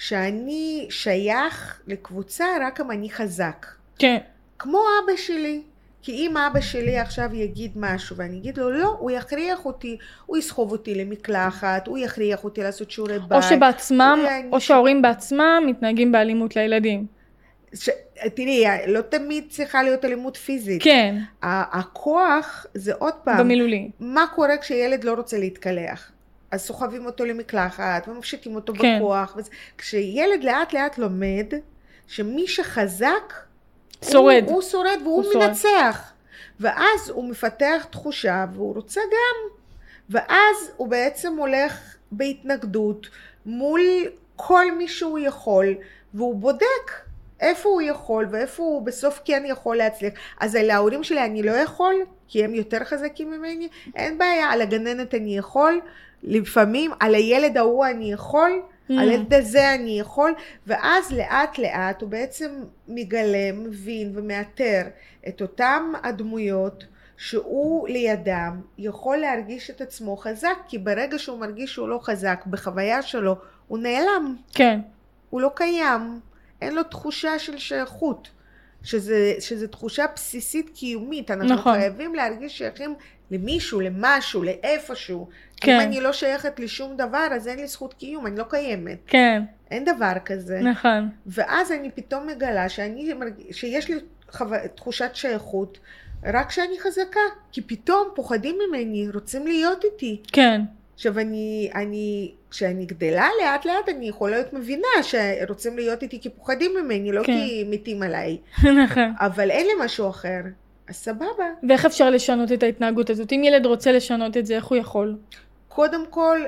[0.00, 3.66] שאני שייך לקבוצה רק אם אני חזק.
[3.98, 4.16] כן.
[4.58, 5.62] כמו אבא שלי.
[6.02, 10.36] כי אם אבא שלי עכשיו יגיד משהו ואני אגיד לו לא, הוא יכריח אותי, הוא
[10.36, 13.32] יסחוב אותי למקלחת, הוא יכריח אותי לעשות שיעורי בית.
[13.32, 17.06] או שבעצמם, או שההורים בעצמם מתנהגים באלימות לילדים.
[17.74, 17.90] ש...
[18.34, 20.82] תראי, לא תמיד צריכה להיות אלימות פיזית.
[20.82, 23.90] כן, הכוח זה עוד פעם, במילולי.
[24.00, 26.10] מה קורה כשילד לא רוצה להתקלח?
[26.50, 28.96] אז סוחבים אותו למקלחת ומפשיטים אותו כן.
[28.98, 29.34] בכוח.
[29.36, 29.50] וזה...
[29.78, 31.46] כשילד לאט לאט לומד
[32.06, 33.34] שמי שחזק,
[34.10, 34.42] שורד.
[34.46, 35.48] הוא, הוא שורד והוא הוא שורד.
[35.48, 36.12] מנצח.
[36.60, 39.60] ואז הוא מפתח תחושה והוא רוצה גם.
[40.10, 43.06] ואז הוא בעצם הולך בהתנגדות
[43.46, 43.80] מול
[44.36, 45.74] כל מי שהוא יכול,
[46.14, 46.90] והוא בודק
[47.40, 50.12] איפה הוא יכול ואיפה הוא בסוף כן יכול להצליח.
[50.40, 51.94] אז על ההורים שלי אני לא יכול,
[52.28, 55.80] כי הם יותר חזקים ממני, אין בעיה, על הגננת אני יכול,
[56.22, 58.92] לפעמים על הילד ההוא אני יכול, Mm.
[58.92, 60.34] על הילד הזה אני יכול,
[60.66, 62.50] ואז לאט לאט הוא בעצם
[62.88, 64.82] מגלה, מבין ומאתר
[65.28, 66.84] את אותם הדמויות
[67.16, 73.02] שהוא לידם יכול להרגיש את עצמו חזק, כי ברגע שהוא מרגיש שהוא לא חזק בחוויה
[73.02, 73.36] שלו,
[73.68, 74.80] הוא נעלם, כן,
[75.30, 76.20] הוא לא קיים,
[76.62, 78.28] אין לו תחושה של שייכות,
[78.82, 81.78] שזה, שזה תחושה בסיסית קיומית, אנחנו נכון.
[81.78, 82.94] חייבים להרגיש שייכים
[83.30, 85.28] למישהו, למשהו, לאיפשהו.
[85.56, 85.74] כן.
[85.74, 88.98] אם אני לא שייכת לשום דבר, אז אין לי זכות קיום, אני לא קיימת.
[89.06, 90.60] כן, אין דבר כזה.
[90.60, 91.08] נכון.
[91.26, 93.12] ואז אני פתאום מגלה שאני,
[93.50, 93.94] שיש לי
[94.30, 94.44] חו...
[94.74, 95.78] תחושת שייכות
[96.24, 97.20] רק כשאני חזקה,
[97.52, 100.22] כי פתאום פוחדים ממני, רוצים להיות איתי.
[100.32, 100.60] כן,
[100.94, 106.30] עכשיו אני, אני, כשאני גדלה לאט לאט אני יכולה להיות מבינה שרוצים להיות איתי כי
[106.30, 107.32] פוחדים ממני, לא כן.
[107.32, 108.38] כי מתים עליי,
[108.84, 109.12] נכון.
[109.20, 110.40] אבל אין לי משהו אחר,
[110.88, 111.44] אז סבבה.
[111.68, 113.32] ואיך אפשר לשנות את ההתנהגות הזאת?
[113.32, 115.16] אם ילד רוצה לשנות את זה, איך הוא יכול?
[115.68, 116.38] קודם כל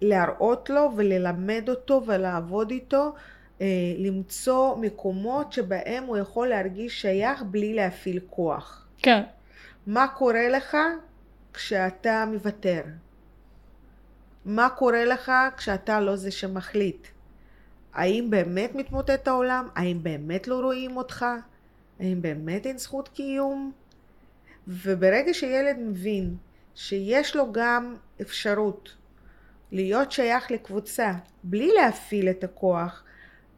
[0.00, 3.12] להראות לו וללמד אותו ולעבוד איתו,
[3.60, 3.66] אה,
[3.98, 8.86] למצוא מקומות שבהם הוא יכול להרגיש שייך בלי להפעיל כוח.
[8.98, 9.22] כן,
[9.86, 10.76] מה קורה לך
[11.54, 12.82] כשאתה מוותר?
[14.44, 17.06] מה קורה לך כשאתה לא זה שמחליט?
[17.92, 19.68] האם באמת מתמוטט העולם?
[19.74, 21.26] האם באמת לא רואים אותך?
[22.00, 23.72] האם באמת אין זכות קיום?
[24.68, 26.36] וברגע שילד מבין
[26.74, 28.96] שיש לו גם אפשרות
[29.72, 31.12] להיות שייך לקבוצה
[31.44, 33.04] בלי להפעיל את הכוח,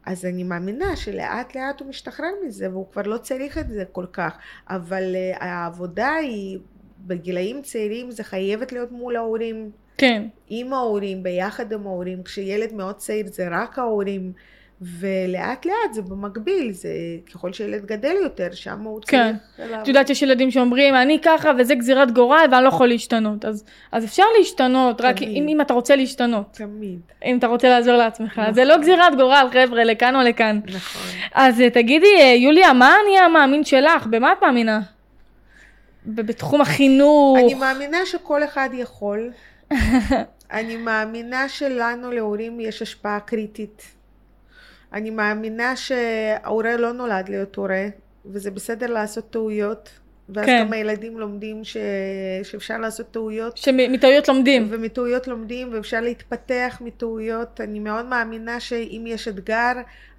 [0.05, 4.05] אז אני מאמינה שלאט לאט הוא משתחרר מזה והוא כבר לא צריך את זה כל
[4.13, 4.37] כך.
[4.69, 6.59] אבל uh, העבודה היא,
[6.99, 12.23] בגילאים צעירים זה חייבת להיות מול ההורים, כן, עם ההורים, ביחד עם ההורים.
[12.23, 14.31] כשילד מאוד צעיר זה רק ההורים,
[14.81, 16.89] ולאט לאט זה במקביל, זה
[17.33, 19.35] ככל שילד גדל יותר, שם הוא כן.
[19.55, 19.69] צריך...
[19.69, 19.81] לעבוד.
[19.81, 23.63] את יודעת יש ילדים שאומרים אני ככה וזה גזירת גורל ואני לא יכול להשתנות אז,
[23.91, 25.21] אז אפשר להשתנות רק.
[25.21, 28.53] אם, אם אתה רוצה להשתנות תמיד, אם אתה רוצה לעזור לעצמך נכון.
[28.53, 31.01] זה לא גזירת גורל חבר'ה לכאן או לכאן נכון.
[31.33, 34.79] אז אה, תגידי אה, יוליה מה אני המאמין שלך במה את מאמינה?
[36.05, 39.31] בתחום החינוך אני מאמינה שכל אחד יכול.
[40.51, 43.95] אני מאמינה שלנו להורים יש השפעה קריטית
[44.95, 47.87] אני מאמינה שההורה לא נולד להיות הורה,
[48.25, 49.89] וזה בסדר לעשות טעויות.
[50.29, 50.65] ואז כן.
[50.65, 51.77] גם הילדים לומדים ש...
[52.43, 53.57] שאפשר לעשות טעויות.
[53.57, 54.67] שמטעויות לומדים.
[54.69, 57.61] ומטעויות לומדים, ואפשר להתפתח מטעויות.
[57.61, 59.71] אני מאוד מאמינה שאם יש אתגר,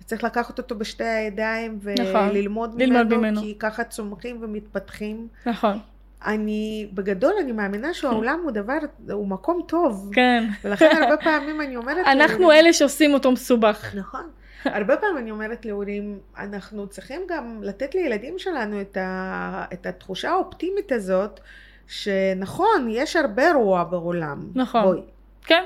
[0.04, 2.28] צריך לקחת אותו בשתי הידיים נכון.
[2.30, 3.40] וללמוד ללמוד ממנו, ממנו.
[3.40, 5.28] כי ככה צומחים ומתפתחים.
[5.46, 5.78] נכון.
[6.26, 8.78] אני, בגדול, אני מאמינה שהעולם הוא דבר,
[9.12, 10.10] הוא מקום טוב.
[10.14, 10.44] כן.
[10.64, 12.06] ולכן הרבה פעמים אני אומרת...
[12.12, 13.94] אנחנו להורים- אלה שעושים אותו מסובך.
[13.94, 14.22] נכון.
[14.64, 20.30] הרבה פעמים אני אומרת להורים, אנחנו צריכים גם לתת לילדים שלנו את, ה, את התחושה
[20.30, 21.40] האופטימית הזאת,
[21.86, 24.46] שנכון, יש הרבה רוע בעולם.
[24.54, 24.82] נכון.
[24.82, 25.00] בואי,
[25.46, 25.64] כן.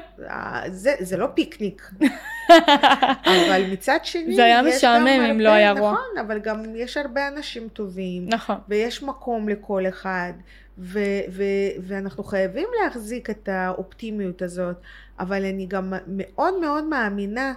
[0.68, 1.90] זה, זה לא פיקניק.
[3.26, 5.92] אבל מצד שני, זה היה משעמם אם לא היה רוע.
[5.92, 8.28] נכון, אבל גם יש הרבה אנשים טובים.
[8.28, 8.56] נכון.
[8.68, 10.32] ויש מקום לכל אחד,
[10.78, 14.76] ו- ו- ואנחנו חייבים להחזיק את האופטימיות הזאת,
[15.18, 17.54] אבל אני גם מאוד מאוד מאמינה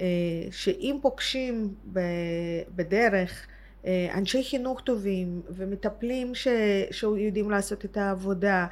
[0.00, 0.06] אה,
[0.50, 2.00] שאם פוגשים ב-
[2.76, 3.46] בדרך
[3.86, 6.48] אה, אנשי חינוך טובים ומטפלים ש-
[6.90, 8.66] שיודעים לעשות את העבודה,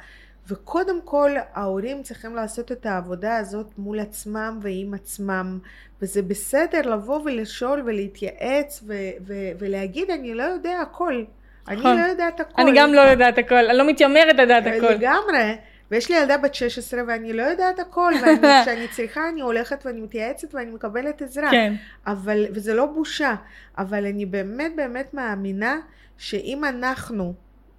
[0.47, 5.59] וקודם כל ההורים צריכים לעשות את העבודה הזאת מול עצמם ועם עצמם,
[6.01, 8.93] וזה בסדר לבוא ולשאול ולהתייעץ ו-
[9.27, 11.23] ו- ולהגיד אני לא יודע הכל.
[11.67, 11.97] אני נכון.
[11.97, 12.61] לא יודעת הכל.
[12.61, 14.89] אני גם לא יודעת הכל, אני לא מתיימרת לדעת הכל.
[14.89, 15.55] לגמרי.
[15.91, 20.55] ויש לי ילדה בת 16 ואני לא יודעת הכל, וכשאני צריכה אני הולכת ואני מתייעצת
[20.55, 21.51] ואני מקבלת עזרה.
[21.51, 21.73] כן.
[22.07, 23.35] אבל, וזה לא בושה,
[23.77, 25.79] אבל אני באמת באמת מאמינה
[26.17, 27.33] שאם אנחנו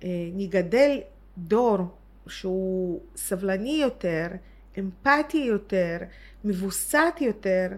[0.04, 1.00] אה, נגדל
[1.38, 1.78] דור
[2.28, 4.26] שהוא סבלני יותר,
[4.78, 5.98] אמפתי יותר,
[6.44, 7.68] מבוסת יותר,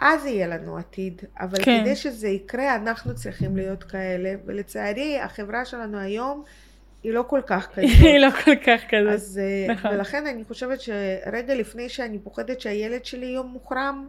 [0.00, 1.22] אז יהיה לנו עתיד.
[1.40, 1.80] אבל כן.
[1.80, 6.44] כדי שזה יקרה, אנחנו צריכים להיות כאלה, ולצערי החברה שלנו היום
[7.02, 7.90] היא לא כל כך כזאת.
[8.00, 9.12] היא לא כל כך כזאת.
[9.12, 9.90] אז, אה, נכון.
[9.94, 14.06] ולכן אני חושבת שרגע לפני שאני פוחדת שהילד שלי יום מוחרם,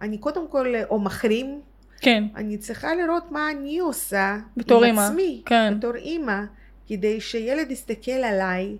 [0.00, 1.60] אני קודם כל, או מחרים,
[2.00, 2.24] כן.
[2.36, 5.74] אני צריכה לראות מה אני עושה בתור עם אימא, עצמי, כן.
[5.78, 6.40] בתור אימא,
[6.88, 8.76] כדי שילד יסתכל עליי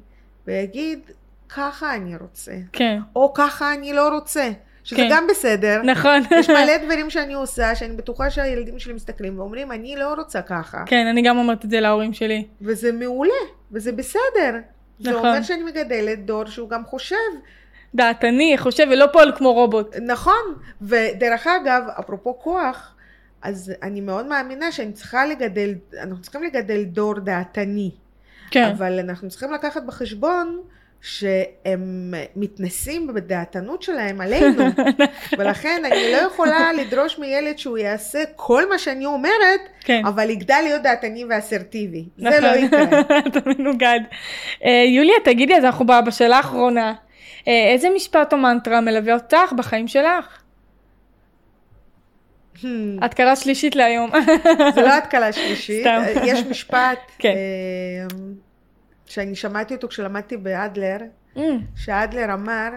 [0.47, 1.01] ויגיד,
[1.49, 2.99] ככה אני רוצה, כן.
[3.17, 4.51] או ככה אני לא רוצה,
[4.85, 5.09] שזה כן.
[5.11, 5.83] גם בסדר.
[5.83, 6.23] נכון.
[6.31, 10.85] יש מלא דברים שאני עושה, שאני בטוחה שהילדים שלי מסתכלים ואומרים, אני לא רוצה ככה.
[10.87, 12.47] כן, אני גם אומרת את זה להורים שלי.
[12.63, 13.33] וזה מעולה,
[13.73, 14.59] וזה בסדר.
[14.99, 15.27] זה נכון.
[15.27, 17.17] אומר שאני מגדלת דור שהוא גם חושב
[17.95, 19.97] דעתני, חושב, ולא פועל כמו רובוט.
[19.97, 22.95] נכון, ודרך אגב, אפרופו כוח,
[23.43, 27.91] אז אני מאוד מאמינה שאני צריכה לגדל, אנחנו צריכים לגדל דור דעתני,
[28.51, 28.65] כן.
[28.65, 30.61] אבל אנחנו צריכים לקחת בחשבון
[31.03, 34.65] שהם מתנסים בדעתנות שלהם עלינו,
[35.39, 40.07] ולכן אני לא יכולה לדרוש מילד שהוא יעשה כל מה שאני אומרת, כן.
[40.07, 42.05] אבל יגדל להיות דעתני ואסרטיבי.
[42.17, 42.43] זה נכון.
[42.43, 43.01] לא יקרה.
[43.27, 44.01] אתה מנוגד.
[44.65, 46.95] אה, יוליה, תגידי, אז אנחנו בשאלה האחרונה.
[47.49, 50.46] אה, איזה משפט או מנטרה מלווה אותך בחיים שלך?
[52.57, 52.67] Hmm.
[53.03, 54.11] התקלה שלישית להיום.
[54.75, 56.03] זה לא התקלה שלישית, סתם.
[56.25, 57.29] יש משפט כן.
[57.29, 58.17] אה,
[59.07, 60.99] שאני שמעתי אותו כשלמדתי באדלר,
[61.37, 61.41] Mm,
[61.77, 62.69] שאדלר אמר,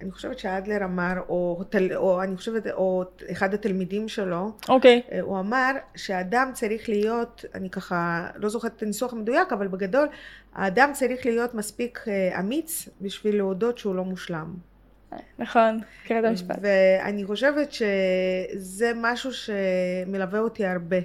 [0.00, 1.62] אני חושבת שאדלר אמר, או,
[1.96, 5.02] או אני חושבת, או אחד התלמידים שלו, אוקיי.
[5.12, 10.08] אה, הוא אמר שאדם צריך להיות, אני ככה לא זוכרת את הניסוח המדויק, אבל בגדול,
[10.54, 14.54] האדם צריך להיות מספיק אה, אמיץ בשביל להודות שהוא לא מושלם.
[15.38, 16.56] נכון, קראת המשפט.
[16.60, 20.96] ואני חושבת שזה משהו שמלווה אותי הרבה,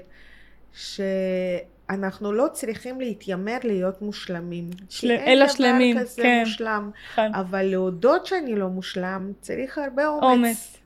[0.73, 4.69] שאנחנו לא צריכים להתיימר להיות מושלמים.
[4.89, 6.39] של- כי אין אלא דבר שלמים, כזה כן.
[6.45, 7.35] מושלם, נכון.
[7.35, 10.23] אבל להודות שאני לא מושלם, צריך הרבה אומץ.
[10.23, 10.77] אומץ.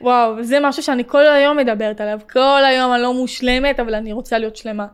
[0.00, 2.20] וואו, זה משהו שאני כל היום מדברת עליו.
[2.32, 4.86] כל היום אני לא מושלמת, אבל אני רוצה להיות שלמה.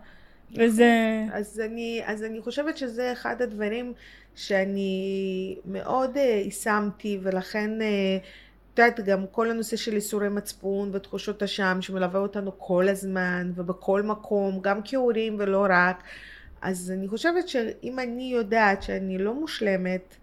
[0.56, 0.90] וזה...
[1.32, 3.92] אז אני, אז אני חושבת שזה אחד הדברים
[4.36, 8.16] שאני מאוד אה, יישמתי, ולכן, אה,
[8.74, 14.02] את יודעת, גם כל הנושא של איסורי מצפון ותחושות אשם שמלווה אותנו כל הזמן ובכל
[14.02, 16.02] מקום, גם כהורים ולא רק.
[16.62, 20.16] אז אני חושבת שאם אני יודעת שאני לא מושלמת,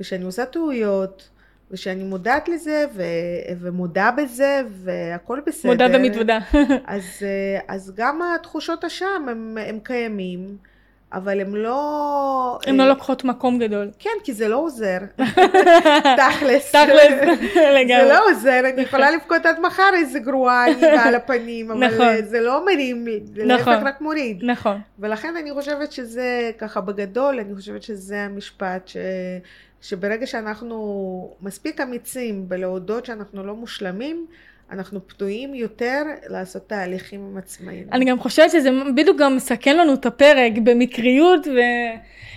[0.00, 1.30] ושאני עושה טעויות,
[1.70, 5.70] ושאני מודעת לזה, ו- ומודה בזה, והכל בסדר.
[5.72, 6.38] מודה ומתוודה.
[6.86, 10.56] אז, אה, אז גם התחושות אשם הם, הם קיימים,
[11.12, 12.58] אבל הם לא...
[12.66, 13.90] הן לא אה, לוקחות מקום גדול.
[13.98, 14.98] כן, כי זה לא עוזר.
[16.20, 16.72] תכלס.
[16.76, 17.12] תכלס,
[17.54, 18.08] זה לגמרי.
[18.08, 22.00] לא עוזר, אני יכולה לבכות עד מחר איזה גרועה אני על הפנים, אבל נכון.
[22.00, 23.86] אה, זה לא מרים, זה להפך נכון.
[23.86, 24.44] רק מוריד.
[24.44, 24.80] נכון.
[24.98, 28.96] ולכן אני חושבת שזה ככה בגדול, אני חושבת שזה המשפט ש...
[29.82, 34.26] שברגע שאנחנו מספיק אמיצים בלהודות שאנחנו לא מושלמים,
[34.72, 37.92] אנחנו פתויים יותר לעשות תהליכים עם עצמנו.
[37.92, 41.60] אני גם חושבת שזה בדיוק גם מסכן לנו את הפרק במקריות ו...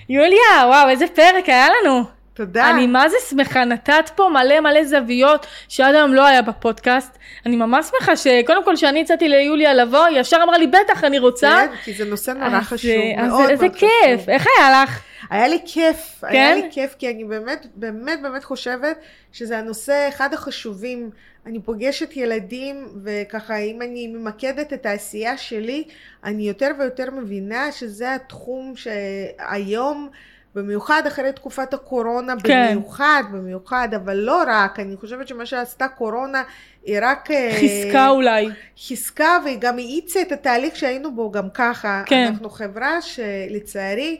[0.10, 2.04] יוליה, וואו, איזה פרק היה לנו.
[2.34, 2.70] תודה.
[2.70, 7.18] אני מה זה שמחה, נתת פה מלא מלא זוויות שעד היום לא היה בפודקאסט.
[7.46, 11.20] אני ממש שמחה שקודם כל כשאני הצעתי ליוליה לבוא, היא ישר אמרה לי בטח אני
[11.20, 11.66] רוצה.
[11.70, 14.30] כן, כי זה נושא נורא אז, חשוב, אז מאוד איזה מאוד כיף, חשוב.
[14.30, 15.02] איך היה לך?
[15.30, 16.28] היה לי כיף, כן?
[16.28, 18.98] היה לי כיף, כי אני באמת, באמת, באמת חושבת
[19.32, 21.10] שזה הנושא אחד החשובים.
[21.46, 25.84] אני פוגשת ילדים, וככה, אם אני ממקדת את העשייה שלי,
[26.24, 30.10] אני יותר ויותר מבינה שזה התחום שהיום,
[30.56, 32.68] במיוחד אחרי תקופת הקורונה, כן.
[32.72, 36.44] במיוחד, במיוחד, אבל לא רק, אני חושבת שמה שעשתה קורונה,
[36.86, 37.32] היא רק...
[37.32, 38.50] אה, חיזקה אולי.
[38.88, 42.04] חיזקה והיא גם האיצה את התהליך שהיינו בו גם ככה.
[42.06, 42.26] כן.
[42.28, 44.18] אנחנו חברה שלצערי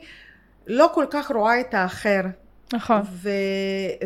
[0.66, 2.20] לא כל כך רואה את האחר.
[2.72, 3.00] נכון.
[3.12, 3.28] ו...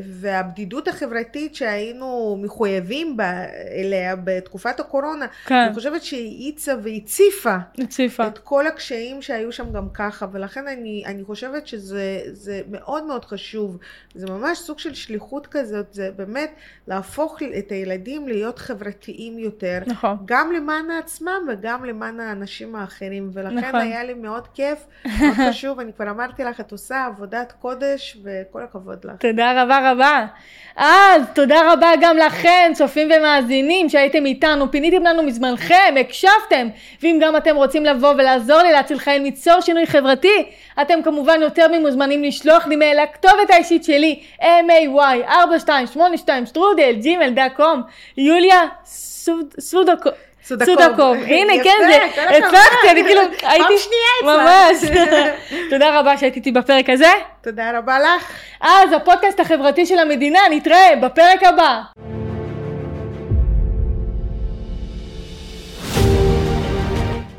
[0.03, 3.45] והבדידות החברתית שהיינו מחויבים בה,
[3.75, 8.27] אליה בתקופת הקורונה, כן, אני חושבת שהיא האיצה והציפה הציפה.
[8.27, 13.25] את כל הקשיים שהיו שם גם ככה, ולכן אני, אני חושבת שזה זה מאוד מאוד
[13.25, 13.79] חשוב.
[14.15, 16.51] זה ממש סוג של שליחות כזאת, זה באמת
[16.89, 19.79] להפוך את הילדים להיות חברתיים יותר.
[19.87, 20.17] נכון.
[20.25, 23.81] גם למען עצמם וגם למען האנשים האחרים, ולכן נכון.
[23.81, 28.19] היה לי מאוד כיף, מאוד חשוב, אני כבר אמרתי לך, את עושה עבודת קודש,
[28.51, 29.13] וכל הכבוד לך.
[29.21, 30.27] תודה רבה רבה.
[30.77, 36.69] אז תודה רבה גם לכם, צופים ומאזינים שהייתם איתנו, פיניתם לנו מזמנכם, הקשבתם,
[37.03, 40.45] ואם גם אתם רוצים לבוא ולעזור לי להציל חיים, ליצור שינוי חברתי,
[40.83, 46.95] אתם כמובן יותר ממוזמנים לשלוח לי מייל לכתובת האישית שלי, may4282 שטרודל,
[47.57, 47.83] קום,
[48.17, 50.11] יוליה סוד- סודוקו.
[50.43, 50.66] סודקוב.
[50.66, 52.22] סודקוב, הנה כן, זה.
[52.36, 55.34] הצלחתי, אני כאילו, הייתי, שנייה ממש, הצלחת.
[55.70, 57.12] תודה רבה שהייתי איתי בפרק הזה.
[57.43, 58.32] תודה רבה לך.
[58.61, 61.80] אז הפודקאסט החברתי של המדינה, נתראה בפרק הבא.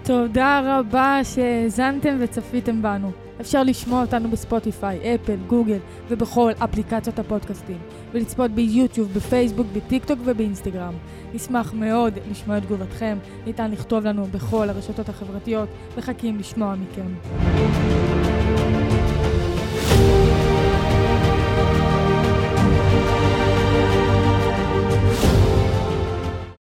[0.04, 3.29] תודה רבה שהאזנתם וצפיתם בנו.
[3.42, 5.78] אפשר לשמוע אותנו בספוטיפיי, אפל, גוגל
[6.10, 7.78] ובכל אפליקציות הפודקאסטים,
[8.12, 10.94] ולצפות ביוטיוב, בפייסבוק, בטיקטוק ובאינסטגרם.
[11.34, 17.14] נשמח מאוד לשמוע את תגובתכם, ניתן לכתוב לנו בכל הרשתות החברתיות, מחכים לשמוע מכם.